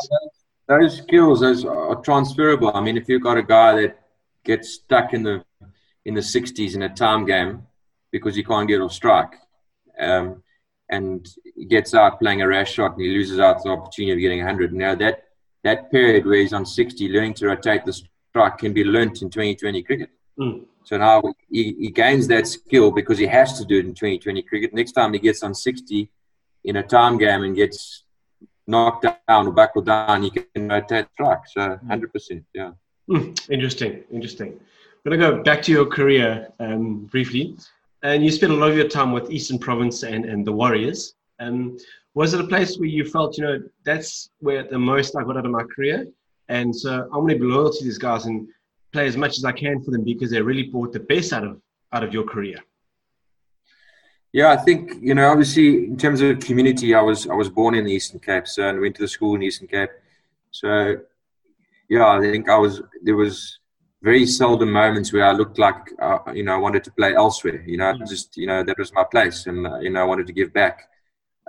Those 0.68 1.00
skills 1.00 1.42
those 1.42 1.66
are 1.66 1.96
transferable. 1.96 2.72
I 2.74 2.82
mean, 2.82 2.96
if 2.96 3.10
you've 3.10 3.24
got 3.24 3.38
a 3.38 3.44
guy 3.44 3.82
that 3.82 4.00
gets 4.46 4.74
stuck 4.74 5.14
in 5.14 5.24
the 5.24 5.44
in 6.06 6.14
the 6.14 6.22
60s 6.22 6.76
in 6.76 6.84
a 6.84 6.90
time 6.90 7.26
game 7.26 7.64
because 8.12 8.36
he 8.36 8.44
can't 8.44 8.68
get 8.68 8.82
off 8.82 8.92
strike. 8.92 9.34
Um, 10.00 10.44
and 10.90 11.28
he 11.56 11.66
gets 11.66 11.94
out 11.94 12.20
playing 12.20 12.42
a 12.42 12.48
rash 12.48 12.74
shot 12.74 12.94
and 12.94 13.02
he 13.02 13.10
loses 13.10 13.40
out 13.40 13.64
the 13.64 13.70
opportunity 13.70 14.14
of 14.14 14.20
getting 14.20 14.40
100. 14.40 14.74
Now, 14.74 14.96
that, 14.96 15.24
that 15.64 15.92
period 15.92 16.26
where 16.26 16.40
he's 16.40 16.54
on 16.54 16.66
60, 16.66 17.10
learning 17.10 17.34
to 17.36 17.48
rotate 17.48 17.86
the 17.86 17.94
strike 17.94 18.58
can 18.58 18.74
be 18.74 18.84
learnt 18.84 19.22
in 19.22 19.30
2020 19.30 19.84
cricket. 19.84 20.10
Mm. 20.38 20.66
So 20.84 20.98
now 20.98 21.22
he, 21.50 21.76
he 21.80 21.90
gains 21.90 22.28
that 22.28 22.48
skill 22.48 22.92
because 22.92 23.18
he 23.18 23.26
has 23.28 23.58
to 23.60 23.66
do 23.66 23.78
it 23.78 23.86
in 23.86 23.94
2020 23.94 24.42
cricket. 24.44 24.74
Next 24.74 24.94
time 24.94 25.14
he 25.14 25.20
gets 25.20 25.44
on 25.44 25.54
60 25.54 26.10
in 26.66 26.76
a 26.78 26.84
time 26.84 27.18
game 27.18 27.44
and 27.44 27.56
gets 27.56 28.04
knocked 28.68 29.06
down 29.28 29.48
or 29.48 29.52
buckled 29.52 29.86
down, 29.86 30.24
he 30.24 30.30
can 30.30 30.68
rotate 30.70 31.08
strike. 31.14 31.48
So 31.48 31.80
100%, 31.88 32.44
yeah. 32.54 32.72
Mm, 33.10 33.50
interesting, 33.50 34.04
interesting. 34.12 34.60
going 35.06 35.20
to 35.20 35.32
go 35.32 35.44
back 35.44 35.62
to 35.64 35.72
your 35.72 35.86
career 35.86 36.50
um, 36.60 37.06
briefly. 37.06 37.58
And 38.04 38.24
you 38.24 38.32
spent 38.32 38.52
a 38.52 38.56
lot 38.56 38.72
of 38.72 38.78
your 38.78 38.88
time 38.88 39.12
with 39.12 39.32
Eastern 39.32 39.60
Province 39.60 40.04
and, 40.04 40.26
and 40.26 40.46
the 40.46 40.52
Warriors. 40.52 41.16
Um, 41.40 41.78
was 42.16 42.34
it 42.34 42.42
a 42.42 42.48
place 42.48 42.78
where 42.78 42.90
you 42.90 43.06
felt, 43.06 43.38
you 43.38 43.44
know, 43.44 43.60
that's 43.86 44.30
where 44.40 44.64
the 44.64 44.78
most 44.78 45.16
I 45.16 45.24
got 45.24 45.38
out 45.38 45.46
of 45.46 45.52
my 45.52 45.64
career? 45.64 46.08
And 46.50 46.76
so 46.76 47.04
I'm 47.04 47.22
going 47.22 47.30
to 47.30 47.40
be 47.40 47.46
loyal 47.46 47.72
to 47.72 47.84
these 47.84 47.98
guys 47.98 48.26
and 48.26 48.48
play 48.94 49.08
as 49.08 49.18
much 49.18 49.38
as 49.38 49.46
I 49.46 49.52
can 49.52 49.84
for 49.84 49.92
them 49.92 50.04
because 50.04 50.32
they 50.32 50.42
really 50.42 50.64
brought 50.64 50.94
the 50.94 51.00
best 51.00 51.34
out 51.34 51.44
of 51.44 51.60
out 51.92 52.04
of 52.04 52.14
your 52.14 52.24
career. 52.24 52.58
Yeah, 54.32 54.52
I 54.52 54.58
think 54.58 54.94
you 55.02 55.14
know, 55.14 55.30
obviously, 55.30 55.86
in 55.86 55.98
terms 55.98 56.22
of 56.22 56.40
community, 56.40 56.96
I 56.96 57.02
was 57.02 57.28
I 57.28 57.34
was 57.34 57.50
born 57.50 57.76
in 57.76 57.86
the 57.86 57.92
Eastern 57.92 58.20
Cape, 58.20 58.48
so 58.48 58.68
and 58.68 58.80
went 58.80 58.96
to 58.96 59.04
the 59.04 59.08
school 59.08 59.36
in 59.36 59.42
the 59.42 59.48
Eastern 59.48 59.68
Cape. 59.68 59.92
So, 60.52 60.98
yeah, 61.90 62.08
I 62.08 62.20
think 62.20 62.50
I 62.50 62.58
was 62.58 62.82
there 63.04 63.16
was 63.16 63.60
very 64.02 64.26
seldom 64.26 64.72
moments 64.72 65.14
where 65.14 65.26
I 65.26 65.34
looked 65.34 65.60
like 65.60 65.82
uh, 66.02 66.20
you 66.34 66.44
know 66.44 66.54
I 66.54 66.58
wanted 66.58 66.84
to 66.86 66.92
play 66.92 67.16
elsewhere. 67.16 67.64
You 67.68 67.78
know, 67.78 67.94
just 68.08 68.36
you 68.36 68.48
know 68.48 68.64
that 68.64 68.78
was 68.78 68.92
my 68.94 69.04
place, 69.04 69.46
and 69.46 69.68
uh, 69.68 69.80
you 69.80 69.92
know 69.92 70.02
I 70.02 70.06
wanted 70.06 70.28
to 70.28 70.34
give 70.34 70.52
back. 70.52 70.90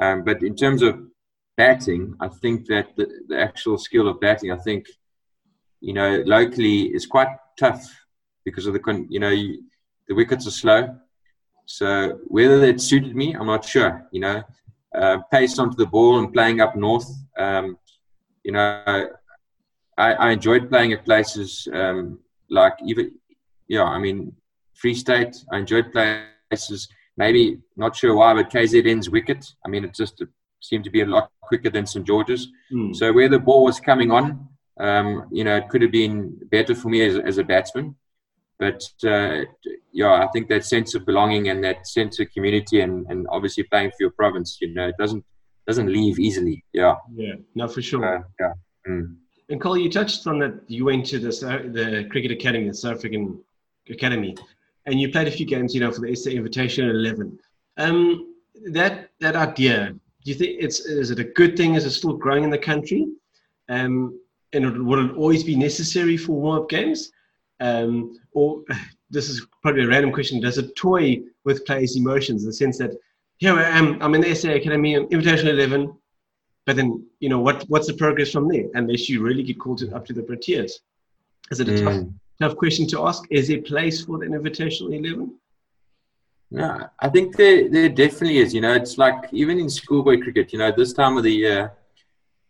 Um, 0.00 0.22
but 0.22 0.42
in 0.42 0.54
terms 0.54 0.82
of 0.82 1.00
batting, 1.56 2.14
I 2.20 2.28
think 2.28 2.66
that 2.66 2.96
the, 2.96 3.06
the 3.28 3.40
actual 3.40 3.78
skill 3.78 4.08
of 4.08 4.20
batting, 4.20 4.50
I 4.50 4.56
think, 4.56 4.86
you 5.84 5.92
know, 5.92 6.22
locally 6.26 6.94
is 6.96 7.06
quite 7.06 7.28
tough 7.58 7.84
because 8.44 8.66
of 8.66 8.72
the 8.72 8.84
con- 8.86 9.06
you 9.10 9.20
know 9.20 9.30
you, 9.30 9.62
the 10.08 10.14
wickets 10.14 10.46
are 10.46 10.58
slow 10.62 10.82
so 11.66 12.18
whether 12.26 12.60
that 12.60 12.80
suited 12.80 13.16
me, 13.16 13.34
I'm 13.34 13.46
not 13.46 13.64
sure. 13.64 14.06
You 14.12 14.20
know, 14.20 14.42
uh, 14.94 15.18
pace 15.30 15.58
onto 15.58 15.76
the 15.76 15.86
ball 15.86 16.18
and 16.18 16.32
playing 16.32 16.60
up 16.60 16.76
north. 16.76 17.10
Um, 17.38 17.78
you 18.42 18.52
know, 18.52 19.08
I, 19.96 20.12
I, 20.12 20.30
enjoyed 20.30 20.68
playing 20.68 20.92
at 20.92 21.04
places 21.04 21.66
um, 21.72 22.18
like 22.50 22.74
even, 22.84 23.12
yeah, 23.68 23.84
I 23.84 23.98
mean, 23.98 24.34
Free 24.74 24.94
State. 24.94 25.36
I 25.50 25.58
enjoyed 25.58 25.92
places. 25.92 26.88
Maybe 27.16 27.58
not 27.76 27.96
sure 27.96 28.14
why, 28.14 28.34
but 28.34 28.50
KZN's 28.50 29.08
wicket. 29.08 29.46
I 29.64 29.68
mean, 29.68 29.84
it 29.84 29.94
just 29.94 30.22
seemed 30.60 30.84
to 30.84 30.90
be 30.90 31.00
a 31.00 31.06
lot 31.06 31.30
quicker 31.40 31.70
than 31.70 31.86
St 31.86 32.06
George's. 32.06 32.48
Mm. 32.72 32.94
So 32.94 33.12
where 33.12 33.28
the 33.28 33.38
ball 33.38 33.64
was 33.64 33.80
coming 33.80 34.10
on, 34.10 34.48
um, 34.78 35.28
you 35.30 35.44
know, 35.44 35.56
it 35.56 35.68
could 35.68 35.82
have 35.82 35.92
been 35.92 36.36
better 36.50 36.74
for 36.74 36.88
me 36.88 37.04
as, 37.04 37.16
as 37.16 37.38
a 37.38 37.44
batsman. 37.44 37.94
But 38.58 38.82
uh, 39.04 39.42
yeah, 39.92 40.24
I 40.24 40.28
think 40.32 40.48
that 40.48 40.64
sense 40.64 40.94
of 40.94 41.04
belonging 41.04 41.48
and 41.48 41.62
that 41.64 41.86
sense 41.86 42.20
of 42.20 42.30
community, 42.32 42.80
and, 42.80 43.06
and 43.08 43.26
obviously 43.30 43.64
playing 43.64 43.90
for 43.90 43.96
your 44.00 44.10
province, 44.10 44.58
you 44.60 44.72
know, 44.72 44.88
it 44.88 44.96
doesn't 44.98 45.24
doesn't 45.66 45.92
leave 45.92 46.18
easily. 46.18 46.64
Yeah. 46.72 46.96
Yeah. 47.14 47.34
No, 47.54 47.66
for 47.68 47.82
sure. 47.82 48.18
Uh, 48.18 48.22
yeah. 48.40 48.52
Mm. 48.86 49.16
And 49.48 49.60
Carl, 49.60 49.76
you 49.76 49.90
touched 49.90 50.26
on 50.26 50.38
that. 50.38 50.62
You 50.68 50.84
went 50.84 51.06
to 51.06 51.18
the 51.18 51.28
the 51.28 52.06
cricket 52.10 52.30
academy, 52.30 52.68
the 52.68 52.74
South 52.74 52.96
African 52.96 53.40
academy, 53.90 54.36
and 54.86 55.00
you 55.00 55.10
played 55.10 55.28
a 55.28 55.30
few 55.30 55.46
games, 55.46 55.74
you 55.74 55.80
know, 55.80 55.90
for 55.90 56.00
the 56.00 56.14
SA 56.14 56.30
Invitation 56.30 56.88
Eleven. 56.88 57.38
Um, 57.76 58.34
that 58.72 59.10
that 59.20 59.36
idea, 59.36 59.94
do 60.24 60.30
you 60.30 60.34
think 60.34 60.56
it's 60.60 60.80
is 60.80 61.10
it 61.10 61.18
a 61.18 61.24
good 61.24 61.56
thing? 61.56 61.74
Is 61.74 61.84
it 61.84 61.90
still 61.90 62.14
growing 62.14 62.44
in 62.44 62.50
the 62.50 62.58
country? 62.58 63.06
Um, 63.68 64.18
and 64.54 64.86
would 64.86 64.98
it 64.98 65.16
always 65.16 65.44
be 65.44 65.56
necessary 65.56 66.16
for 66.16 66.32
warm 66.32 66.62
up 66.62 66.68
games? 66.68 67.10
Um, 67.60 68.18
or 68.32 68.62
this 69.10 69.28
is 69.28 69.46
probably 69.62 69.84
a 69.84 69.88
random 69.88 70.12
question, 70.12 70.40
does 70.40 70.58
it 70.58 70.74
toy 70.76 71.20
with 71.44 71.64
players' 71.66 71.96
emotions 71.96 72.42
in 72.42 72.48
the 72.48 72.52
sense 72.52 72.78
that 72.78 72.92
here 73.38 73.54
I 73.54 73.64
am, 73.64 74.00
I'm 74.00 74.14
in 74.14 74.20
the 74.20 74.34
SA 74.34 74.50
Academy, 74.50 74.94
Invitation 74.94 75.48
11, 75.48 75.92
but 76.66 76.76
then, 76.76 77.04
you 77.20 77.28
know, 77.28 77.40
what, 77.40 77.64
what's 77.68 77.86
the 77.86 77.94
progress 77.94 78.30
from 78.30 78.48
there? 78.48 78.64
Unless 78.74 79.08
you 79.08 79.22
really 79.22 79.42
get 79.42 79.58
called 79.58 79.78
to, 79.78 79.94
up 79.94 80.06
to 80.06 80.12
the 80.12 80.22
Proteas. 80.22 80.72
Is 81.50 81.60
it 81.60 81.68
a 81.68 81.72
mm. 81.72 81.84
tough, 81.84 82.06
tough 82.40 82.56
question 82.56 82.86
to 82.88 83.06
ask? 83.06 83.24
Is 83.30 83.48
there 83.48 83.60
place 83.60 84.04
for 84.04 84.18
the 84.18 84.26
Invitational 84.26 84.96
11? 84.96 85.34
Yeah, 86.50 86.86
I 87.00 87.08
think 87.08 87.36
there, 87.36 87.68
there 87.68 87.88
definitely 87.88 88.38
is. 88.38 88.54
You 88.54 88.60
know, 88.60 88.74
it's 88.74 88.96
like 88.96 89.28
even 89.32 89.58
in 89.58 89.68
schoolboy 89.68 90.20
cricket, 90.20 90.52
you 90.52 90.58
know, 90.58 90.72
this 90.72 90.92
time 90.92 91.16
of 91.16 91.24
the 91.24 91.32
year, 91.32 91.72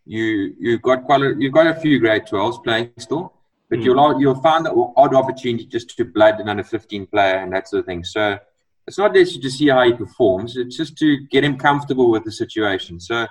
you 0.07 0.55
you've 0.59 0.83
got 0.83 1.05
quite 1.05 1.23
a, 1.23 1.35
you've 1.39 1.53
got 1.53 1.67
a 1.67 1.75
few 1.75 1.99
grade 1.99 2.25
12s 2.27 2.63
playing 2.63 2.91
still. 2.99 3.33
But 3.71 3.79
mm. 3.79 3.85
you'll 3.85 4.21
you'll 4.21 4.43
find 4.43 4.67
that 4.67 4.93
odd 4.97 5.15
opportunity 5.15 5.67
just 5.67 5.97
to 5.97 6.05
blood 6.05 6.41
an 6.41 6.49
under 6.49 6.63
15 6.65 7.07
player 7.07 7.39
and 7.39 7.53
that 7.53 7.69
sort 7.69 7.81
of 7.81 7.87
thing. 7.87 8.05
So 8.05 8.39
it's 8.87 8.99
not 8.99 9.15
necessarily 9.15 9.43
to 9.43 9.51
see 9.51 9.69
how 9.69 9.85
he 9.85 9.95
performs. 9.95 10.57
It's 10.57 10.77
just 10.77 10.97
to 10.99 11.19
get 11.29 11.45
him 11.45 11.57
comfortable 11.57 12.11
with 12.11 12.25
the 12.25 12.33
situation. 12.33 13.01
So 13.01 13.27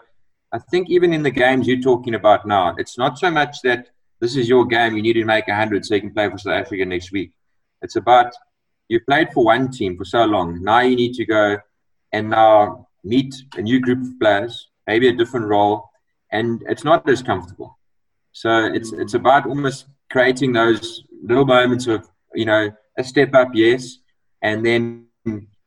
I 0.52 0.60
think 0.60 0.90
even 0.90 1.14
in 1.14 1.24
the 1.24 1.32
games 1.32 1.68
you're 1.68 1.80
talking 1.80 2.16
about 2.16 2.48
now, 2.48 2.76
it's 2.78 2.98
not 2.98 3.20
so 3.20 3.30
much 3.30 3.62
that 3.64 3.90
this 4.20 4.36
is 4.36 4.50
your 4.50 4.66
game. 4.66 4.96
You 4.96 5.04
need 5.04 5.14
to 5.14 5.26
make 5.26 5.48
100 5.48 5.86
so 5.86 5.96
you 5.96 6.02
can 6.02 6.14
play 6.14 6.30
for 6.30 6.38
South 6.38 6.54
Africa 6.54 6.86
next 6.86 7.12
week. 7.12 7.32
It's 7.82 7.96
about 7.96 8.34
you've 8.88 9.06
played 9.06 9.32
for 9.34 9.46
one 9.46 9.70
team 9.70 9.98
for 9.98 10.06
so 10.06 10.26
long. 10.26 10.64
Now 10.64 10.80
you 10.80 10.96
need 10.96 11.14
to 11.16 11.26
go 11.26 11.58
and 12.12 12.30
now 12.30 12.88
meet 13.04 13.36
a 13.56 13.62
new 13.62 13.80
group 13.80 14.02
of 14.02 14.20
players, 14.20 14.70
maybe 14.88 15.08
a 15.10 15.16
different 15.16 15.48
role, 15.48 15.90
and 16.34 16.64
it's 16.68 16.84
not 16.84 17.08
as 17.08 17.22
comfortable. 17.22 17.80
So 18.34 18.66
it's 18.66 18.92
it's 18.92 19.14
about 19.14 19.46
almost 19.46 19.86
creating 20.12 20.52
those 20.52 21.04
little 21.24 21.46
moments 21.46 21.88
of, 21.88 22.10
you 22.34 22.46
know, 22.46 22.72
a 22.98 23.04
step 23.04 23.34
up, 23.34 23.50
yes, 23.54 24.00
and 24.42 24.66
then 24.66 25.06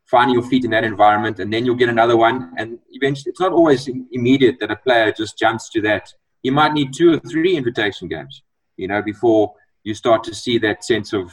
finding 0.05 0.35
your 0.35 0.47
feet 0.47 0.63
in 0.65 0.71
that 0.71 0.83
environment, 0.83 1.39
and 1.39 1.51
then 1.51 1.65
you'll 1.65 1.83
get 1.83 1.89
another 1.89 2.17
one. 2.17 2.53
And 2.57 2.79
eventually, 2.91 3.31
it's 3.31 3.39
not 3.39 3.53
always 3.53 3.89
immediate 4.11 4.57
that 4.59 4.71
a 4.71 4.75
player 4.75 5.11
just 5.11 5.37
jumps 5.37 5.69
to 5.71 5.81
that. 5.81 6.13
You 6.43 6.51
might 6.51 6.73
need 6.73 6.93
two 6.93 7.13
or 7.13 7.19
three 7.19 7.57
invitation 7.57 8.07
games, 8.07 8.43
you 8.77 8.87
know, 8.87 9.01
before 9.01 9.53
you 9.83 9.93
start 9.93 10.23
to 10.25 10.35
see 10.35 10.57
that 10.59 10.83
sense 10.83 11.13
of, 11.13 11.31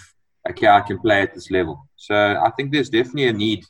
okay, 0.49 0.69
I 0.69 0.81
can 0.81 0.99
play 0.99 1.23
at 1.23 1.35
this 1.35 1.51
level. 1.51 1.89
So 1.97 2.15
I 2.15 2.51
think 2.57 2.73
there's 2.73 2.89
definitely 2.89 3.29
a 3.29 3.33
need 3.33 3.65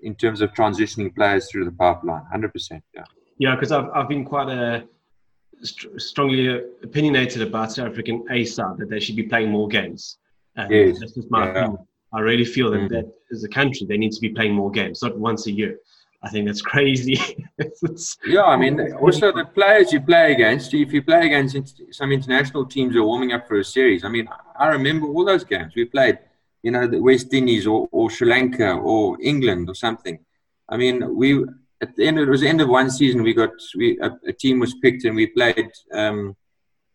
in 0.00 0.14
terms 0.14 0.40
of 0.40 0.52
transitioning 0.52 1.14
players 1.14 1.50
through 1.50 1.64
the 1.64 1.72
pipeline, 1.72 2.22
100%. 2.34 2.82
Yeah. 2.94 3.04
Yeah, 3.38 3.54
because 3.54 3.72
I've, 3.72 3.88
I've 3.94 4.08
been 4.08 4.24
quite 4.24 4.48
a 4.48 4.84
st- 5.62 6.00
strongly 6.00 6.48
opinionated 6.82 7.42
about 7.42 7.72
South 7.72 7.88
African 7.88 8.24
A 8.30 8.44
side 8.44 8.78
that 8.78 8.90
they 8.90 9.00
should 9.00 9.16
be 9.16 9.24
playing 9.24 9.50
more 9.50 9.68
games. 9.68 10.18
Um, 10.56 10.70
yes. 10.70 10.98
That's 11.00 11.12
just 11.12 11.30
my 11.30 11.44
yeah. 11.44 11.50
opinion. 11.50 11.78
I 12.12 12.20
really 12.20 12.44
feel 12.44 12.70
that, 12.70 12.80
mm. 12.80 12.88
that 12.90 13.12
as 13.30 13.44
a 13.44 13.48
country 13.48 13.86
they 13.86 13.96
need 13.96 14.12
to 14.12 14.20
be 14.20 14.30
playing 14.30 14.54
more 14.54 14.70
games, 14.70 15.02
not 15.02 15.18
once 15.18 15.46
a 15.46 15.52
year. 15.52 15.78
I 16.22 16.30
think 16.30 16.46
that's 16.46 16.62
crazy. 16.72 17.18
yeah, 18.26 18.44
I 18.44 18.56
mean, 18.56 18.94
also 18.94 19.32
the 19.32 19.44
players 19.44 19.92
you 19.92 20.00
play 20.00 20.32
against, 20.32 20.72
if 20.72 20.92
you 20.92 21.02
play 21.02 21.26
against 21.26 21.82
some 21.90 22.12
international 22.12 22.64
teams 22.66 22.94
who 22.94 23.02
are 23.02 23.06
warming 23.06 23.32
up 23.32 23.46
for 23.46 23.58
a 23.58 23.64
series, 23.64 24.04
I 24.04 24.08
mean, 24.08 24.28
I 24.58 24.68
remember 24.68 25.06
all 25.06 25.24
those 25.24 25.44
games 25.44 25.74
we 25.76 25.84
played, 25.84 26.18
you 26.62 26.70
know, 26.70 26.86
the 26.86 27.00
West 27.00 27.32
Indies 27.34 27.66
or, 27.66 27.88
or 27.92 28.10
Sri 28.10 28.28
Lanka 28.28 28.72
or 28.72 29.18
England 29.20 29.68
or 29.68 29.74
something. 29.74 30.18
I 30.68 30.76
mean, 30.76 31.14
we 31.14 31.44
at 31.82 31.94
the 31.96 32.06
end, 32.06 32.18
it 32.18 32.28
was 32.28 32.40
the 32.40 32.48
end 32.48 32.60
of 32.60 32.68
one 32.68 32.90
season. 32.90 33.22
We 33.22 33.34
got 33.34 33.50
we 33.76 33.98
a, 34.00 34.10
a 34.26 34.32
team 34.32 34.58
was 34.58 34.74
picked 34.82 35.04
and 35.04 35.14
we 35.14 35.26
played 35.26 35.70
um, 35.92 36.36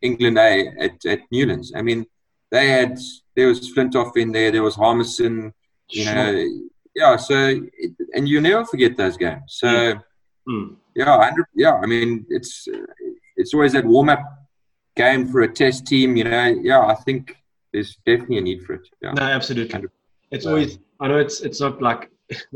England 0.01 0.37
A 0.37 0.67
at, 0.79 1.05
at 1.05 1.19
Newlands. 1.31 1.73
I 1.75 1.81
mean, 1.81 2.05
they 2.49 2.69
had 2.69 2.97
there 3.35 3.47
was 3.47 3.73
Flintoff 3.73 4.17
in 4.17 4.31
there, 4.31 4.51
there 4.51 4.63
was 4.63 4.75
Harmison, 4.75 5.53
you 5.89 6.03
sure. 6.03 6.15
know, 6.15 6.45
yeah. 6.95 7.15
So 7.15 7.61
it, 7.73 7.91
and 8.15 8.27
you 8.27 8.41
never 8.41 8.65
forget 8.65 8.97
those 8.97 9.17
games. 9.17 9.43
So 9.47 9.67
mm. 9.67 10.01
Mm. 10.47 10.75
yeah, 10.95 11.31
yeah. 11.55 11.75
I 11.75 11.85
mean, 11.85 12.25
it's 12.29 12.67
it's 13.37 13.53
always 13.53 13.73
that 13.73 13.85
warm 13.85 14.09
up 14.09 14.23
game 14.95 15.27
for 15.27 15.41
a 15.41 15.53
test 15.53 15.85
team. 15.85 16.15
You 16.15 16.25
know, 16.25 16.59
yeah. 16.61 16.81
I 16.81 16.95
think 16.95 17.35
there's 17.71 17.97
definitely 18.05 18.39
a 18.39 18.41
need 18.41 18.63
for 18.63 18.73
it. 18.73 18.87
Yeah. 19.01 19.13
No, 19.13 19.23
absolutely. 19.23 19.83
It's 20.31 20.45
always. 20.45 20.79
I 20.99 21.07
know 21.07 21.17
it's 21.17 21.41
it's 21.41 21.61
not 21.61 21.81
like 21.81 22.09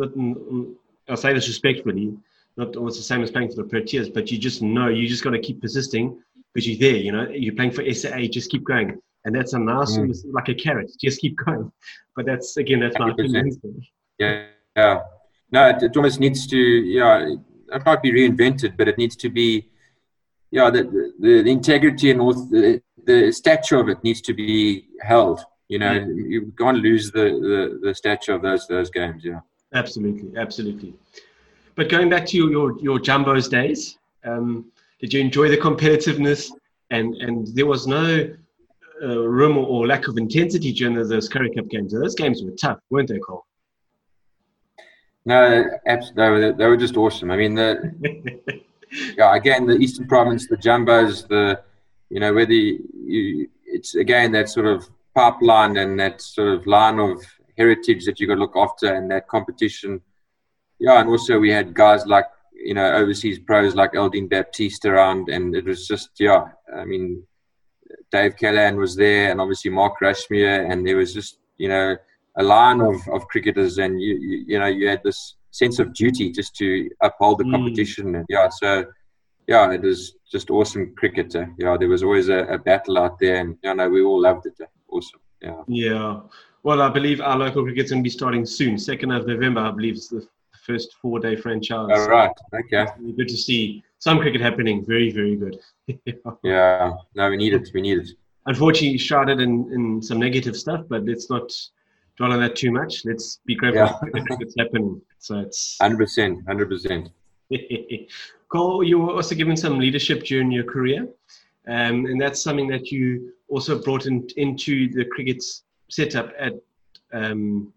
I 1.08 1.16
say 1.16 1.34
this 1.34 1.48
respectfully, 1.48 2.16
not 2.58 2.76
almost 2.76 2.98
the 2.98 3.04
same 3.04 3.22
as 3.22 3.32
playing 3.32 3.50
for 3.50 3.56
the 3.58 3.64
Proteas, 3.64 4.14
but 4.14 4.32
you 4.32 4.38
just 4.38 4.62
know 4.62 4.88
you 4.88 5.08
just 5.08 5.24
got 5.24 5.32
to 5.32 5.40
keep 5.40 5.62
persisting 5.62 6.20
because 6.54 6.68
you're 6.68 6.80
there. 6.80 7.00
You 7.00 7.12
know, 7.12 7.30
you're 7.30 7.56
playing 7.56 7.72
for 7.72 7.84
SA, 7.94 8.18
just 8.32 8.50
keep 8.50 8.64
going, 8.64 9.00
and 9.26 9.36
that's 9.36 9.54
a 9.54 9.60
nice, 9.60 9.98
mm. 9.98 10.16
like 10.32 10.50
a 10.50 10.56
carrot, 10.56 10.92
just 11.00 11.22
keep 11.22 11.38
going. 11.46 11.72
But 12.16 12.26
that's 12.26 12.58
again, 12.58 12.80
that's 12.80 12.98
my 12.98 13.12
opinion. 13.12 13.52
Yeah, 14.18 14.46
yeah. 14.76 15.02
No, 15.52 15.70
it, 15.70 15.84
it, 15.84 15.96
almost 15.96 16.20
needs 16.20 16.48
to, 16.48 16.58
yeah, 16.58 17.36
it 17.72 17.86
might 17.86 18.02
be 18.02 18.12
reinvented, 18.12 18.78
but 18.78 18.88
it 18.88 18.98
needs 18.98 19.16
to 19.18 19.30
be, 19.30 19.70
yeah, 20.52 20.70
the 20.70 20.84
the, 21.20 21.44
the 21.44 21.52
integrity 21.52 22.12
and 22.12 22.22
all 22.22 22.34
the 22.34 22.82
the 23.04 23.32
stature 23.32 23.80
of 23.80 23.90
it 23.90 24.04
needs 24.04 24.22
to 24.22 24.34
be 24.34 24.88
held. 25.02 25.42
You 25.68 25.80
know, 25.80 25.92
yeah. 25.94 26.06
you 26.06 26.54
can't 26.58 26.78
lose 26.78 27.12
the, 27.12 27.80
the 27.82 27.88
the 27.88 27.96
stature 27.96 28.34
of 28.34 28.42
those 28.42 28.68
those 28.68 28.90
games. 28.90 29.24
Yeah. 29.24 29.42
Absolutely, 29.76 30.38
absolutely. 30.40 30.94
But 31.76 31.90
going 31.90 32.10
back 32.10 32.26
to 32.28 32.38
your 32.38 32.50
your, 32.50 32.80
your 32.80 33.00
jumbos 33.00 33.50
days, 33.50 33.98
um, 34.24 34.66
did 35.00 35.14
you 35.14 35.20
enjoy 35.20 35.50
the 35.50 35.58
competitiveness? 35.58 36.50
And 36.90 37.14
and 37.16 37.48
there 37.48 37.66
was 37.66 37.86
no 37.86 38.34
uh, 39.04 39.20
room 39.20 39.58
or 39.58 39.86
lack 39.86 40.08
of 40.08 40.18
intensity 40.18 40.72
during 40.72 40.96
those 40.96 41.28
Currie 41.28 41.52
Cup 41.52 41.68
games. 41.68 41.92
Those 41.92 42.16
games 42.16 42.42
were 42.42 42.52
tough, 42.52 42.80
weren't 42.90 43.10
they, 43.10 43.20
Carl? 43.20 43.46
No, 45.26 45.66
absolutely. 45.86 46.52
They 46.54 46.68
were 46.68 46.78
just 46.78 46.96
awesome. 46.96 47.30
I 47.32 47.36
mean, 47.36 47.56
the 47.56 47.92
yeah, 49.18 49.36
again, 49.36 49.66
the 49.66 49.76
Eastern 49.76 50.08
Province, 50.08 50.48
the 50.48 50.56
jumbos, 50.56 51.28
the 51.28 51.62
you 52.10 52.22
know, 52.22 52.34
whether 52.34 52.54
you, 52.54 53.50
it's 53.66 53.96
again 53.96 54.32
that 54.32 54.48
sort 54.48 54.68
of 54.68 54.88
pipeline 55.14 55.76
and 55.78 56.00
that 56.00 56.22
sort 56.22 56.50
of 56.54 56.66
line 56.66 57.00
of 57.00 57.22
heritage 57.58 58.06
that 58.06 58.20
you 58.20 58.28
got 58.28 58.36
to 58.36 58.40
look 58.40 58.56
after 58.56 58.94
and 58.94 59.10
that 59.12 59.28
competition. 59.28 60.02
Yeah, 60.80 61.00
and 61.00 61.10
also 61.10 61.40
we 61.40 61.52
had 61.52 61.74
guys 61.74 62.06
like 62.06 62.26
you 62.54 62.74
know 62.74 62.94
overseas 62.94 63.40
pros 63.40 63.76
like 63.76 63.94
Eldine 63.94 64.30
Baptiste 64.30 64.86
around, 64.86 65.30
and 65.30 65.56
it 65.56 65.66
was 65.66 65.88
just 65.88 66.10
yeah. 66.20 66.46
I 66.76 66.86
mean, 66.86 67.24
Dave 68.12 68.36
Callaghan 68.38 68.78
was 68.78 68.96
there, 68.96 69.32
and 69.32 69.40
obviously 69.40 69.72
Mark 69.72 69.94
Rushmere, 70.02 70.70
and 70.70 70.86
there 70.86 70.98
was 70.98 71.14
just 71.14 71.40
you 71.58 71.70
know 71.70 71.96
a 72.38 72.44
line 72.44 72.82
of, 72.82 72.96
of 73.14 73.28
cricketers, 73.28 73.78
and 73.78 74.02
you, 74.02 74.16
you 74.16 74.46
you 74.48 74.60
know 74.60 74.68
you 74.68 74.88
had 74.88 75.02
this 75.04 75.36
sense 75.52 75.80
of 75.80 75.94
duty 75.94 76.32
just 76.32 76.54
to 76.58 76.90
uphold 77.02 77.40
the 77.40 77.46
mm. 77.46 77.52
competition, 77.52 78.16
and 78.16 78.26
yeah, 78.30 78.50
so 78.50 78.86
yeah, 79.48 79.72
it 79.72 79.82
was 79.82 80.16
just 80.30 80.50
awesome 80.50 80.94
cricket. 80.96 81.34
Yeah, 81.58 81.78
there 81.78 81.90
was 81.90 82.04
always 82.04 82.30
a, 82.30 82.40
a 82.46 82.58
battle 82.58 82.98
out 82.98 83.20
there, 83.20 83.38
and 83.38 83.58
you 83.64 83.74
know 83.74 83.90
we 83.90 84.02
all 84.02 84.22
loved 84.22 84.46
it. 84.48 84.60
Awesome. 84.90 85.20
Yeah. 85.42 85.62
Yeah. 85.68 86.20
Well, 86.66 86.82
I 86.82 86.90
believe 86.90 87.22
our 87.22 87.38
local 87.38 87.62
cricket's 87.62 87.92
going 87.92 88.02
to 88.02 88.04
be 88.04 88.10
starting 88.10 88.44
soon. 88.44 88.80
Second 88.80 89.12
of 89.12 89.28
November, 89.28 89.62
I 89.62 89.70
believe, 89.70 89.94
is 89.98 90.10
the 90.10 90.28
first 90.66 90.96
four-day 91.00 91.36
franchise. 91.36 91.92
All 91.92 92.10
right. 92.10 92.32
Okay. 92.56 92.88
good 93.16 93.28
to 93.28 93.38
see 93.38 93.84
some 94.00 94.20
cricket 94.20 94.42
happening. 94.42 94.84
Very, 94.84 95.12
very 95.12 95.36
good. 95.36 95.60
yeah. 96.44 96.94
No, 97.14 97.30
we 97.30 97.38
need 97.38 97.54
it. 97.54 97.70
We 97.72 97.82
need 97.82 98.00
it. 98.00 98.10
Unfortunately, 98.48 98.98
shrouded 98.98 99.42
in, 99.42 99.72
in 99.72 100.02
some 100.02 100.18
negative 100.18 100.58
stuff, 100.58 100.86
but 100.90 101.06
let's 101.06 101.30
not 101.30 101.54
dwell 102.18 102.34
on 102.34 102.40
that 102.40 102.56
too 102.56 102.72
much. 102.72 103.06
Let's 103.06 103.42
be 103.46 103.54
grateful 103.54 103.86
yeah. 103.86 104.24
it's 104.40 104.56
happening. 104.58 105.00
So 105.20 105.42
it's 105.42 105.78
hundred 105.82 106.00
percent, 106.00 106.48
hundred 106.48 106.70
percent. 106.70 107.12
Carl, 108.50 108.84
you 108.84 109.02
were 109.02 109.14
also 109.14 109.36
given 109.36 109.56
some 109.56 109.78
leadership 109.78 110.24
during 110.24 110.52
your 110.52 110.64
career, 110.64 111.08
um, 111.68 112.08
and 112.08 112.20
that's 112.20 112.42
something 112.42 112.68
that 112.70 112.90
you 112.90 113.34
also 113.50 113.80
brought 113.80 114.08
in, 114.08 114.28
into 114.38 114.92
the 114.92 115.06
cricket's 115.06 115.65
setup 115.90 116.34
at 116.40 116.54
um, 117.14 117.74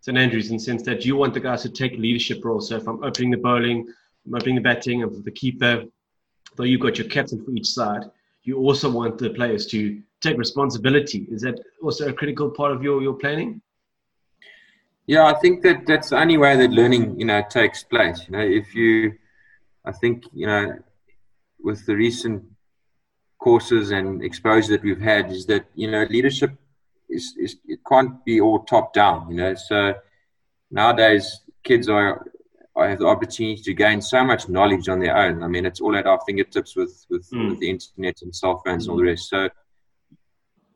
St 0.00 0.16
Andrews 0.16 0.50
in 0.50 0.56
the 0.56 0.62
sense 0.62 0.82
that 0.84 1.04
you 1.04 1.16
want 1.16 1.34
the 1.34 1.40
guys 1.40 1.62
to 1.62 1.68
take 1.68 1.92
leadership 1.98 2.44
roles. 2.44 2.68
So 2.68 2.76
if 2.76 2.86
I'm 2.86 3.02
opening 3.02 3.30
the 3.30 3.38
bowling, 3.38 3.86
I'm 4.26 4.34
opening 4.34 4.56
the 4.56 4.60
batting, 4.60 5.02
I'm 5.02 5.22
the 5.22 5.30
keeper, 5.30 5.84
though 6.56 6.64
you've 6.64 6.80
got 6.80 6.98
your 6.98 7.08
captain 7.08 7.44
for 7.44 7.50
each 7.52 7.66
side, 7.68 8.04
you 8.42 8.58
also 8.58 8.90
want 8.90 9.18
the 9.18 9.30
players 9.30 9.66
to 9.68 10.00
take 10.20 10.38
responsibility. 10.38 11.26
Is 11.30 11.42
that 11.42 11.60
also 11.82 12.08
a 12.08 12.12
critical 12.12 12.50
part 12.50 12.72
of 12.72 12.82
your, 12.82 13.02
your 13.02 13.14
planning? 13.14 13.60
Yeah, 15.06 15.24
I 15.26 15.34
think 15.34 15.62
that 15.62 15.86
that's 15.86 16.10
the 16.10 16.18
only 16.18 16.36
way 16.36 16.56
that 16.56 16.70
learning, 16.70 17.18
you 17.18 17.26
know, 17.26 17.42
takes 17.48 17.84
place. 17.84 18.24
You 18.26 18.32
know, 18.36 18.44
if 18.44 18.74
you, 18.74 19.12
I 19.84 19.92
think, 19.92 20.24
you 20.32 20.46
know, 20.46 20.78
with 21.60 21.86
the 21.86 21.94
recent 21.94 22.44
courses 23.38 23.90
and 23.90 24.22
exposure 24.22 24.72
that 24.72 24.82
we've 24.82 25.00
had, 25.00 25.30
is 25.30 25.46
that 25.46 25.66
you 25.74 25.90
know, 25.90 26.04
leadership 26.10 26.50
is, 27.08 27.34
is 27.38 27.56
it 27.66 27.80
can't 27.88 28.24
be 28.24 28.40
all 28.40 28.60
top 28.60 28.92
down. 28.92 29.30
You 29.30 29.36
know, 29.36 29.54
so 29.54 29.94
nowadays 30.70 31.40
kids 31.62 31.88
are 31.88 32.26
I 32.76 32.88
have 32.88 32.98
the 32.98 33.06
opportunity 33.06 33.62
to 33.62 33.72
gain 33.72 34.02
so 34.02 34.22
much 34.22 34.48
knowledge 34.48 34.88
on 34.88 35.00
their 35.00 35.16
own. 35.16 35.42
I 35.42 35.48
mean, 35.48 35.64
it's 35.64 35.80
all 35.80 35.96
at 35.96 36.06
our 36.06 36.20
fingertips 36.26 36.76
with 36.76 37.06
with, 37.08 37.28
mm. 37.30 37.50
with 37.50 37.60
the 37.60 37.70
internet 37.70 38.20
and 38.22 38.34
cell 38.34 38.62
phones 38.64 38.84
mm. 38.84 38.86
and 38.86 38.90
all 38.90 38.96
the 38.96 39.02
hmm. 39.02 39.08
rest. 39.08 39.28
So, 39.30 39.48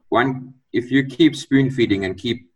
one, 0.08 0.54
if 0.72 0.90
you 0.90 1.04
keep 1.04 1.36
spoon 1.36 1.70
feeding 1.70 2.04
and 2.04 2.16
keep 2.16 2.50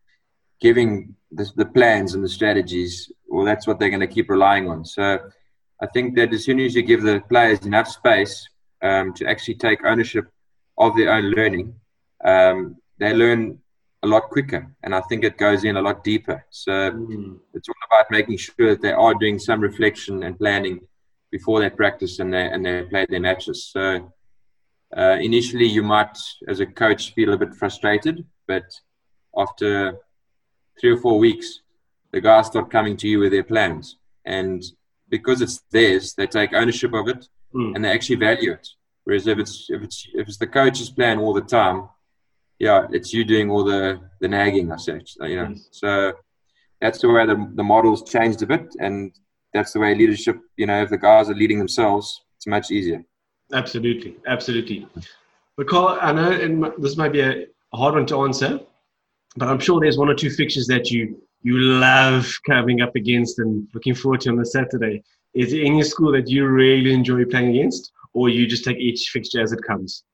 giving 0.60 1.14
the, 1.30 1.50
the 1.56 1.66
plans 1.66 2.14
and 2.14 2.24
the 2.24 2.28
strategies, 2.28 3.12
well, 3.28 3.44
that's 3.44 3.66
what 3.66 3.78
they're 3.78 3.90
going 3.90 4.00
to 4.00 4.06
keep 4.06 4.30
relying 4.30 4.68
on. 4.68 4.84
So 4.84 5.18
I 5.80 5.87
think 5.87 6.16
that 6.16 6.32
as 6.32 6.44
soon 6.44 6.60
as 6.60 6.74
you 6.74 6.82
give 6.82 7.02
the 7.02 7.22
players 7.28 7.66
enough 7.66 7.88
space 7.88 8.48
um, 8.82 9.12
to 9.14 9.28
actually 9.28 9.56
take 9.56 9.84
ownership 9.84 10.26
of 10.78 10.96
their 10.96 11.12
own 11.12 11.30
learning, 11.30 11.74
um, 12.24 12.76
they 12.98 13.12
learn 13.12 13.58
a 14.05 14.07
lot 14.07 14.31
quicker. 14.31 14.62
And 14.83 14.95
I 14.95 15.01
think 15.03 15.25
it 15.25 15.38
goes 15.38 15.64
in 15.64 15.77
a 15.77 15.83
lot 15.83 16.05
deeper. 16.05 16.45
So 16.51 16.73
mm. 16.73 17.38
it's 17.55 17.69
all 17.69 17.85
about 17.88 18.11
making 18.11 18.37
sure 18.37 18.71
that 18.71 18.83
they 18.83 18.93
are 18.93 19.14
doing 19.14 19.38
some 19.38 19.61
reflection 19.61 20.23
and 20.23 20.38
planning 20.38 20.81
before 21.33 21.61
they 21.61 21.71
practice 21.71 22.19
and 22.21 22.33
they, 22.33 22.47
and 22.53 22.64
they 22.64 22.83
play 22.83 23.07
their 23.09 23.21
matches. 23.21 23.59
So 23.75 24.12
uh, 24.97 25.17
initially, 25.21 25.67
you 25.67 25.83
might, 25.83 26.17
as 26.47 26.61
a 26.61 26.67
coach, 26.67 27.14
feel 27.14 27.33
a 27.33 27.38
bit 27.38 27.55
frustrated, 27.55 28.25
but 28.47 28.64
after 29.37 29.97
three 30.81 30.93
or 30.93 30.99
four 30.99 31.19
weeks, 31.19 31.61
the 32.12 32.21
guys 32.21 32.47
start 32.47 32.71
coming 32.71 32.97
to 32.99 33.09
you 33.09 33.19
with 33.19 33.33
their 33.33 33.43
plans. 33.43 33.99
And 34.25 34.62
because 35.09 35.40
it's 35.40 35.62
theirs, 35.73 36.14
they 36.14 36.27
take 36.27 36.53
ownership 36.53 36.93
of 36.93 37.09
it 37.09 37.27
mm. 37.55 37.75
and 37.75 37.85
they 37.85 37.90
actually 37.90 38.17
value 38.17 38.53
it. 38.53 38.69
Whereas 39.05 39.27
if 39.27 39.38
it's 39.38 39.67
if 39.69 39.83
it's 39.83 40.09
if 40.14 40.29
it's 40.29 40.38
the 40.38 40.47
coach's 40.47 40.88
plan 40.88 41.19
all 41.19 41.35
the 41.35 41.43
time, 41.43 41.88
yeah, 42.59 42.87
it's 42.90 43.12
you 43.12 43.25
doing 43.25 43.51
all 43.51 43.64
the 43.64 44.01
the 44.21 44.29
nagging, 44.29 44.73
I 44.73 44.77
say, 44.77 45.01
you 45.23 45.37
know. 45.37 45.47
Mm. 45.47 45.61
So 45.71 46.12
that's 46.81 47.01
the 47.01 47.09
way 47.11 47.27
the 47.27 47.51
the 47.55 47.64
model's 47.64 48.09
changed 48.09 48.43
a 48.43 48.47
bit, 48.47 48.75
and 48.79 49.12
that's 49.53 49.73
the 49.73 49.81
way 49.81 49.95
leadership. 49.95 50.38
You 50.57 50.67
know, 50.67 50.83
if 50.83 50.90
the 50.90 50.99
guys 50.99 51.29
are 51.29 51.35
leading 51.35 51.59
themselves, 51.59 52.23
it's 52.37 52.47
much 52.47 52.71
easier. 52.71 53.05
Absolutely, 53.53 54.17
absolutely. 54.27 54.88
But 55.57 55.69
Carl, 55.69 55.99
I 56.01 56.12
know 56.12 56.73
this 56.79 56.97
might 56.97 57.12
be 57.12 57.21
a 57.21 57.47
hard 57.73 57.95
one 57.95 58.07
to 58.07 58.23
answer, 58.23 58.61
but 59.37 59.49
I'm 59.49 59.61
sure 59.61 59.81
there's 59.81 59.99
one 59.99 60.09
or 60.09 60.14
two 60.14 60.31
fixtures 60.31 60.67
that 60.69 60.90
you 60.90 61.21
you 61.43 61.59
love 61.59 62.27
coming 62.47 62.81
up 62.81 62.97
against 62.97 63.38
and 63.38 63.69
looking 63.75 63.95
forward 63.95 64.23
to 64.23 64.31
on 64.31 64.37
the 64.37 64.47
Saturday. 64.47 65.03
Is 65.35 65.51
there 65.51 65.64
any 65.64 65.83
school 65.83 66.12
that 66.12 66.29
you 66.29 66.47
really 66.47 66.95
enjoy 66.95 67.25
playing 67.25 67.51
against, 67.51 67.93
or 68.12 68.29
you 68.29 68.47
just 68.47 68.64
take 68.64 68.79
each 68.79 69.11
fixture 69.12 69.43
as 69.43 69.53
it 69.53 69.62
comes? 69.62 70.05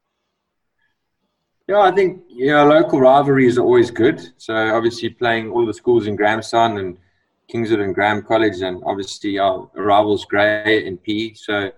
Yeah, 1.71 1.83
I 1.83 1.93
think 1.93 2.25
yeah, 2.29 2.63
local 2.63 2.99
rivalries 2.99 3.57
are 3.57 3.63
always 3.63 3.93
good. 3.93 4.21
So 4.39 4.53
obviously 4.75 5.09
playing 5.09 5.53
all 5.53 5.65
the 5.65 5.73
schools 5.73 6.09
in 6.09 6.17
Grahamstown 6.17 6.79
and 6.79 6.99
Kingswood 7.47 7.79
and 7.79 7.95
Graeme 7.95 8.23
College, 8.23 8.61
and 8.63 8.83
obviously 8.85 9.39
our 9.39 9.71
rivals 9.77 10.25
Grey 10.25 10.85
and 10.85 11.01
P. 11.01 11.33
So 11.35 11.71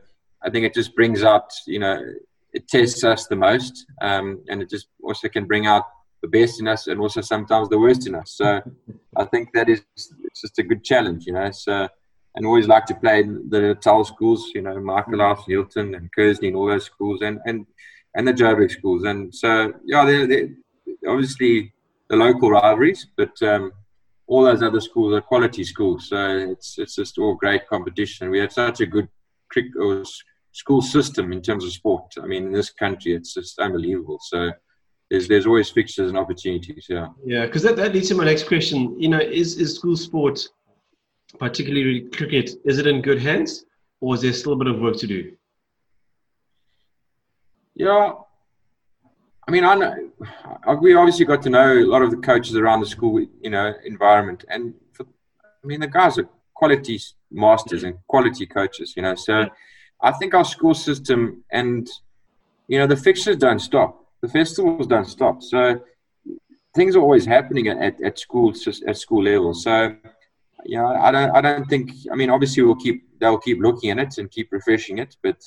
I 0.42 0.48
think 0.48 0.64
it 0.64 0.72
just 0.72 0.96
brings 0.96 1.22
out, 1.22 1.52
you 1.66 1.78
know, 1.78 2.02
it 2.54 2.68
tests 2.68 3.04
us 3.04 3.26
the 3.26 3.36
most, 3.36 3.84
um, 4.00 4.40
and 4.48 4.62
it 4.62 4.70
just 4.70 4.86
also 5.02 5.28
can 5.28 5.44
bring 5.44 5.66
out 5.66 5.84
the 6.22 6.28
best 6.28 6.58
in 6.58 6.68
us 6.68 6.86
and 6.86 6.98
also 6.98 7.20
sometimes 7.20 7.68
the 7.68 7.78
worst 7.78 8.06
in 8.06 8.14
us. 8.14 8.30
So 8.30 8.62
I 9.18 9.24
think 9.26 9.50
that 9.52 9.68
is 9.68 9.82
it's 9.98 10.40
just 10.40 10.58
a 10.58 10.62
good 10.62 10.82
challenge, 10.82 11.26
you 11.26 11.34
know. 11.34 11.50
So 11.50 11.86
and 12.34 12.46
always 12.46 12.66
like 12.66 12.86
to 12.86 12.94
play 12.94 13.24
the 13.24 13.60
Natal 13.60 14.06
schools, 14.06 14.52
you 14.54 14.62
know, 14.62 14.80
Michaelhouse, 14.80 15.44
Hilton, 15.46 15.94
and 15.94 16.10
Kearsney, 16.14 16.48
and 16.48 16.56
all 16.56 16.68
those 16.68 16.86
schools, 16.86 17.20
and 17.20 17.40
and 17.44 17.66
and 18.14 18.26
the 18.26 18.32
Joburg 18.32 18.70
schools. 18.70 19.04
And 19.04 19.34
so 19.34 19.72
yeah, 19.84 20.04
they're, 20.04 20.26
they're 20.26 20.48
obviously 21.08 21.72
the 22.08 22.16
local 22.16 22.50
rivalries, 22.50 23.06
but 23.16 23.40
um, 23.42 23.72
all 24.26 24.44
those 24.44 24.62
other 24.62 24.80
schools 24.80 25.14
are 25.14 25.20
quality 25.20 25.64
schools. 25.64 26.08
So 26.08 26.36
it's 26.52 26.78
it's 26.78 26.96
just 26.96 27.18
all 27.18 27.34
great 27.34 27.66
competition. 27.68 28.30
We 28.30 28.40
have 28.40 28.52
such 28.52 28.80
a 28.80 28.86
good 28.86 29.08
cricket 29.50 29.72
school 30.52 30.82
system 30.82 31.32
in 31.32 31.42
terms 31.42 31.64
of 31.64 31.72
sport. 31.72 32.12
I 32.22 32.26
mean, 32.26 32.46
in 32.46 32.52
this 32.52 32.70
country, 32.70 33.14
it's 33.14 33.34
just 33.34 33.58
unbelievable. 33.58 34.18
So 34.22 34.52
there's 35.10 35.28
there's 35.28 35.46
always 35.46 35.70
fixtures 35.70 36.08
and 36.08 36.18
opportunities. 36.18 36.86
Yeah. 36.88 37.08
Yeah, 37.24 37.46
because 37.46 37.62
that, 37.62 37.76
that 37.76 37.92
leads 37.92 38.08
to 38.08 38.14
my 38.14 38.24
next 38.24 38.44
question. 38.46 38.98
You 39.00 39.08
know, 39.08 39.18
is 39.18 39.58
is 39.58 39.74
school 39.74 39.96
sport, 39.96 40.46
particularly 41.38 42.08
cricket, 42.10 42.50
is 42.64 42.78
it 42.78 42.86
in 42.86 43.02
good 43.02 43.20
hands, 43.20 43.64
or 44.00 44.14
is 44.14 44.22
there 44.22 44.32
still 44.32 44.52
a 44.52 44.56
bit 44.56 44.68
of 44.68 44.80
work 44.80 44.96
to 44.98 45.06
do? 45.06 45.32
Yeah. 47.74 48.12
I 49.46 49.50
mean, 49.50 49.64
I 49.64 49.74
know 49.74 50.10
uh, 50.66 50.76
we 50.80 50.94
obviously 50.94 51.24
got 51.24 51.42
to 51.42 51.50
know 51.50 51.72
a 51.72 51.84
lot 51.84 52.02
of 52.02 52.10
the 52.10 52.16
coaches 52.16 52.54
around 52.56 52.80
the 52.80 52.86
school, 52.86 53.20
you 53.40 53.50
know, 53.50 53.74
environment, 53.84 54.44
and 54.48 54.72
for, 54.92 55.04
I 55.42 55.66
mean, 55.66 55.80
the 55.80 55.88
guys 55.88 56.16
are 56.18 56.28
quality 56.54 57.00
masters 57.30 57.82
and 57.82 57.98
quality 58.06 58.46
coaches, 58.46 58.94
you 58.96 59.02
know. 59.02 59.16
So, 59.16 59.46
I 60.00 60.12
think 60.12 60.34
our 60.34 60.44
school 60.44 60.74
system 60.74 61.44
and 61.52 61.88
you 62.68 62.78
know 62.78 62.86
the 62.86 62.96
fixtures 62.96 63.36
don't 63.36 63.60
stop 63.60 64.02
the 64.22 64.28
festivals 64.28 64.86
don't 64.86 65.06
stop. 65.06 65.42
So 65.42 65.80
things 66.74 66.96
are 66.96 67.00
always 67.00 67.26
happening 67.26 67.68
at, 67.68 68.00
at, 68.00 68.18
school 68.18 68.54
at 68.86 68.96
school 68.96 69.24
level. 69.24 69.52
So 69.52 69.94
yeah, 70.64 70.86
I 70.86 71.10
don't 71.10 71.30
I 71.36 71.40
don't 71.40 71.66
think 71.66 71.90
I 72.10 72.14
mean 72.14 72.30
obviously 72.30 72.62
we'll 72.62 72.76
keep 72.76 73.04
they'll 73.20 73.38
keep 73.38 73.60
looking 73.60 73.90
at 73.90 73.98
it 73.98 74.18
and 74.18 74.30
keep 74.30 74.50
refreshing 74.52 74.98
it, 74.98 75.16
but 75.22 75.42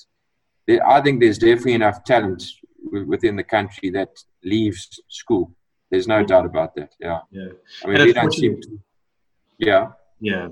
I 0.68 1.02
think 1.02 1.20
there's 1.20 1.38
definitely 1.38 1.74
enough 1.74 2.04
talent 2.04 2.44
within 2.92 3.36
the 3.36 3.44
country 3.44 3.90
that 3.92 4.10
leaves 4.44 5.00
school. 5.10 5.52
There's 5.92 6.08
no 6.08 6.24
doubt 6.24 6.46
about 6.46 6.76
that. 6.76 6.94
Yeah. 7.00 7.20
Yeah. 7.32 7.50
I 7.84 7.88
mean, 7.88 8.06
we 8.06 8.14
don't 8.14 8.34
seem 8.34 8.60
to, 8.62 8.80
Yeah. 9.60 9.92
Yeah. 10.20 10.50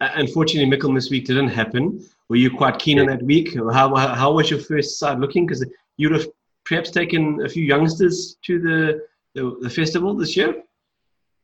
Unfortunately, 0.00 0.68
Michaelmas 0.70 1.10
week 1.10 1.26
didn't 1.26 1.48
happen. 1.48 2.04
Were 2.28 2.36
you 2.36 2.50
quite 2.50 2.78
keen 2.78 2.96
yeah. 2.96 3.04
on 3.04 3.08
that 3.10 3.22
week? 3.22 3.54
How, 3.54 3.94
how 3.94 4.32
was 4.32 4.50
your 4.50 4.60
first 4.60 4.98
side 4.98 5.18
looking? 5.18 5.46
Because 5.46 5.64
you 5.96 6.10
would 6.10 6.20
have 6.20 6.28
perhaps 6.64 6.90
taken 6.90 7.44
a 7.44 7.48
few 7.48 7.64
youngsters 7.64 8.36
to 8.42 8.58
the, 8.58 9.06
the, 9.34 9.56
the 9.60 9.70
festival 9.70 10.14
this 10.14 10.36
year? 10.36 10.62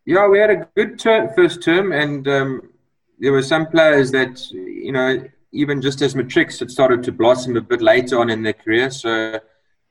Yeah, 0.04 0.26
we 0.28 0.38
had 0.38 0.50
a 0.50 0.68
good 0.74 0.98
ter- 0.98 1.32
first 1.34 1.62
term, 1.62 1.92
and 1.92 2.26
um, 2.28 2.70
there 3.18 3.32
were 3.32 3.42
some 3.42 3.66
players 3.66 4.10
that, 4.12 4.50
you 4.50 4.92
know, 4.92 5.22
even 5.52 5.80
just 5.80 6.02
as 6.02 6.14
matrics, 6.14 6.58
had 6.58 6.70
started 6.70 7.02
to 7.04 7.12
blossom 7.12 7.56
a 7.56 7.60
bit 7.60 7.80
later 7.80 8.20
on 8.20 8.30
in 8.30 8.42
their 8.42 8.52
career. 8.52 8.90
So 8.90 9.40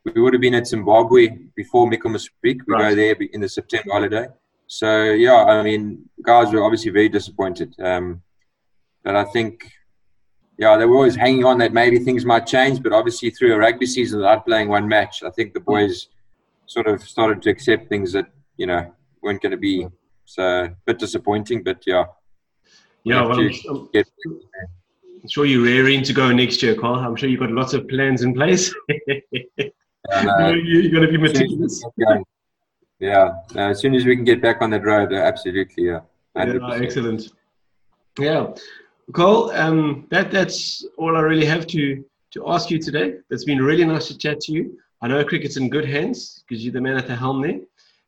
we 0.06 0.22
would 0.22 0.34
have 0.34 0.42
been 0.42 0.56
at 0.56 0.68
Zimbabwe 0.68 1.30
before 1.56 1.88
Michaelmas 1.88 2.30
Creek. 2.42 2.62
We 2.68 2.74
Right. 2.74 2.90
go 2.90 2.96
there 2.96 3.16
in 3.34 3.42
the 3.42 3.50
September 3.50 3.92
holiday. 3.92 4.28
So 4.68 5.12
yeah, 5.12 5.44
I 5.46 5.64
mean, 5.64 6.10
guys 6.22 6.54
were 6.54 6.64
obviously 6.64 6.92
very 6.92 7.10
disappointed. 7.10 7.74
Um, 7.80 8.22
but 9.04 9.16
I 9.16 9.24
think, 9.26 9.72
yeah, 10.58 10.76
they 10.78 10.86
were 10.86 10.98
always 10.98 11.16
hanging 11.16 11.46
on 11.46 11.58
that 11.60 11.74
maybe 11.74 12.00
things 12.00 12.26
might 12.26 12.46
change. 12.46 12.84
But 12.84 12.94
obviously, 12.94 13.30
through 13.32 13.54
a 13.54 13.58
rugby 13.58 13.86
season 13.86 14.20
without 14.20 14.46
playing 14.46 14.70
one 14.70 14.88
match, 14.88 15.24
I 15.24 15.30
think 15.32 15.54
the 15.54 15.60
hmm. 15.60 15.72
boys 15.72 16.08
sort 16.66 16.88
of 16.88 17.02
started 17.02 17.42
to 17.44 17.50
accept 17.50 17.88
things 17.88 18.12
that 18.12 18.28
you 18.58 18.68
know 18.68 18.94
weren't 19.22 19.42
going 19.42 19.52
to 19.52 19.58
be 19.58 19.84
hmm. 19.84 19.88
so 20.26 20.44
a 20.66 20.76
bit 20.86 21.00
disappointing. 21.00 21.64
But 21.64 21.84
yeah, 21.88 22.06
Yeah, 23.04 23.26
well, 23.26 23.40
I'm, 23.40 23.90
I'm 25.22 25.30
sure 25.30 25.46
you're 25.46 25.64
raring 25.64 26.04
to 26.04 26.14
go 26.14 26.32
next 26.32 26.62
year, 26.62 26.76
Carl. 26.76 27.00
I'm 27.00 27.16
sure 27.16 27.30
you've 27.30 27.40
got 27.40 27.52
lots 27.52 27.74
of 27.74 27.88
plans 27.88 28.22
in 28.24 28.34
place. 28.34 28.74
uh, 29.10 30.50
you, 30.50 30.82
you're 30.82 30.92
going 30.92 31.12
to 31.12 31.18
be 31.18 31.24
as 31.26 31.38
soon 31.38 31.44
as 31.44 31.52
we 31.52 31.58
meticulous. 31.58 31.84
Yeah, 33.00 33.36
uh, 33.56 33.70
as 33.70 33.80
soon 33.80 33.94
as 33.94 34.06
we 34.06 34.16
can 34.16 34.26
get 34.26 34.42
back 34.42 34.62
on 34.62 34.72
that 34.72 34.84
road, 34.84 35.14
uh, 35.14 35.18
absolutely, 35.18 35.86
yeah, 35.86 36.00
Yeah, 36.36 36.46
100%. 36.46 36.82
excellent. 36.82 37.30
Yeah, 38.18 38.48
Carl. 39.14 39.52
Um, 39.52 40.08
that 40.10 40.32
that's 40.32 40.86
all 40.98 41.16
I 41.16 41.22
really 41.22 41.46
have 41.46 41.68
to 41.68 42.04
to 42.32 42.50
ask 42.50 42.72
you 42.72 42.80
today. 42.80 43.16
It's 43.30 43.44
been 43.44 43.62
really 43.62 43.86
nice 43.86 44.08
to 44.08 44.18
chat 44.18 44.40
to 44.42 44.52
you. 44.52 44.80
I 45.02 45.08
know 45.08 45.24
cricket's 45.24 45.58
in 45.58 45.70
good 45.70 45.86
hands 45.86 46.44
because 46.48 46.64
you're 46.64 46.74
the 46.74 46.82
man 46.82 46.98
at 46.98 47.08
the 47.08 47.16
helm 47.16 47.42
there. 47.42 47.60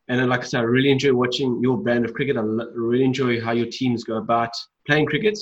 And 0.07 0.27
like 0.27 0.41
I 0.41 0.43
said, 0.45 0.61
I 0.61 0.63
really 0.63 0.89
enjoy 0.89 1.13
watching 1.13 1.59
your 1.61 1.77
brand 1.77 2.03
of 2.03 2.15
cricket. 2.15 2.35
I 2.35 2.41
really 2.41 3.05
enjoy 3.05 3.39
how 3.39 3.51
your 3.51 3.67
teams 3.67 4.03
go 4.03 4.17
about 4.17 4.49
playing 4.87 5.05
cricket. 5.05 5.37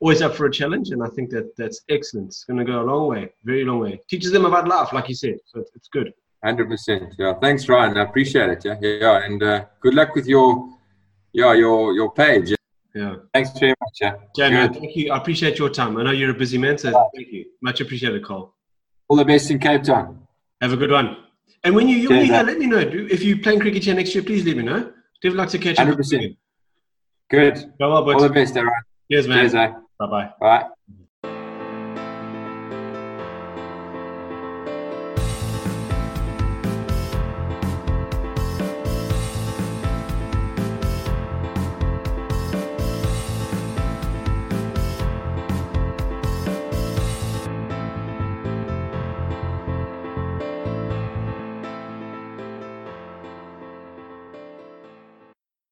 Always 0.00 0.22
up 0.22 0.34
for 0.34 0.46
a 0.46 0.50
challenge, 0.50 0.90
and 0.90 1.02
I 1.02 1.08
think 1.08 1.30
that 1.30 1.56
that's 1.56 1.80
excellent. 1.88 2.28
It's 2.28 2.44
going 2.44 2.58
to 2.58 2.64
go 2.64 2.82
a 2.82 2.84
long 2.84 3.08
way, 3.08 3.32
very 3.44 3.64
long 3.64 3.80
way. 3.80 4.00
Teaches 4.08 4.30
them 4.30 4.44
about 4.44 4.68
life, 4.68 4.92
like 4.92 5.08
you 5.08 5.14
said. 5.14 5.38
So 5.46 5.60
it's, 5.60 5.70
it's 5.74 5.88
good. 5.88 6.12
Hundred 6.44 6.68
percent. 6.68 7.14
Yeah. 7.18 7.34
Thanks, 7.40 7.68
Ryan. 7.68 7.96
I 7.96 8.04
appreciate 8.04 8.48
it. 8.50 8.64
Yeah. 8.64 8.76
Yeah. 8.80 9.24
And 9.24 9.42
uh, 9.42 9.64
good 9.80 9.94
luck 9.94 10.14
with 10.14 10.26
your, 10.26 10.68
yeah, 11.32 11.52
your 11.54 11.94
your 11.94 12.12
page. 12.12 12.50
Yeah. 12.50 12.56
Yeah. 12.94 13.16
Thanks 13.34 13.50
very 13.58 13.74
much. 13.80 13.98
Yeah. 14.00 14.14
Good. 14.36 14.74
thank 14.74 14.96
you. 14.96 15.12
I 15.12 15.16
appreciate 15.18 15.58
your 15.58 15.70
time. 15.70 15.96
I 15.96 16.04
know 16.04 16.12
you're 16.12 16.30
a 16.30 16.34
busy 16.34 16.58
man, 16.58 16.78
so 16.78 16.90
thank 17.14 17.28
you. 17.32 17.46
Much 17.60 17.80
appreciated, 17.80 18.24
Carl. 18.24 18.54
All 19.08 19.16
the 19.16 19.24
best 19.24 19.50
in 19.50 19.58
Cape 19.58 19.82
Town. 19.82 20.26
Have 20.60 20.72
a 20.72 20.76
good 20.76 20.90
one. 20.90 21.16
And 21.64 21.74
when 21.74 21.88
you 21.88 22.08
when 22.08 22.24
you 22.24 22.32
let 22.32 22.58
me 22.58 22.66
know. 22.66 22.78
If 22.78 23.22
you're 23.22 23.38
playing 23.38 23.60
cricket 23.60 23.84
here 23.84 23.94
next 23.94 24.14
year, 24.14 24.22
please 24.22 24.44
let 24.44 24.56
me 24.56 24.62
know. 24.62 24.92
Definitely 25.22 25.38
like 25.38 25.48
to 25.50 25.58
catch 25.58 25.78
up. 25.78 25.88
100%. 25.88 26.36
Good. 27.30 27.54
Go 27.78 27.90
well, 27.90 28.10
All 28.14 28.20
the 28.20 28.30
best, 28.30 28.56
everyone. 28.56 28.78
cheers, 29.10 29.26
man. 29.26 29.38
Cheers, 29.40 29.54
eh? 29.54 29.72
Bye 29.98 30.06
bye. 30.10 30.32
Bye. 30.40 30.68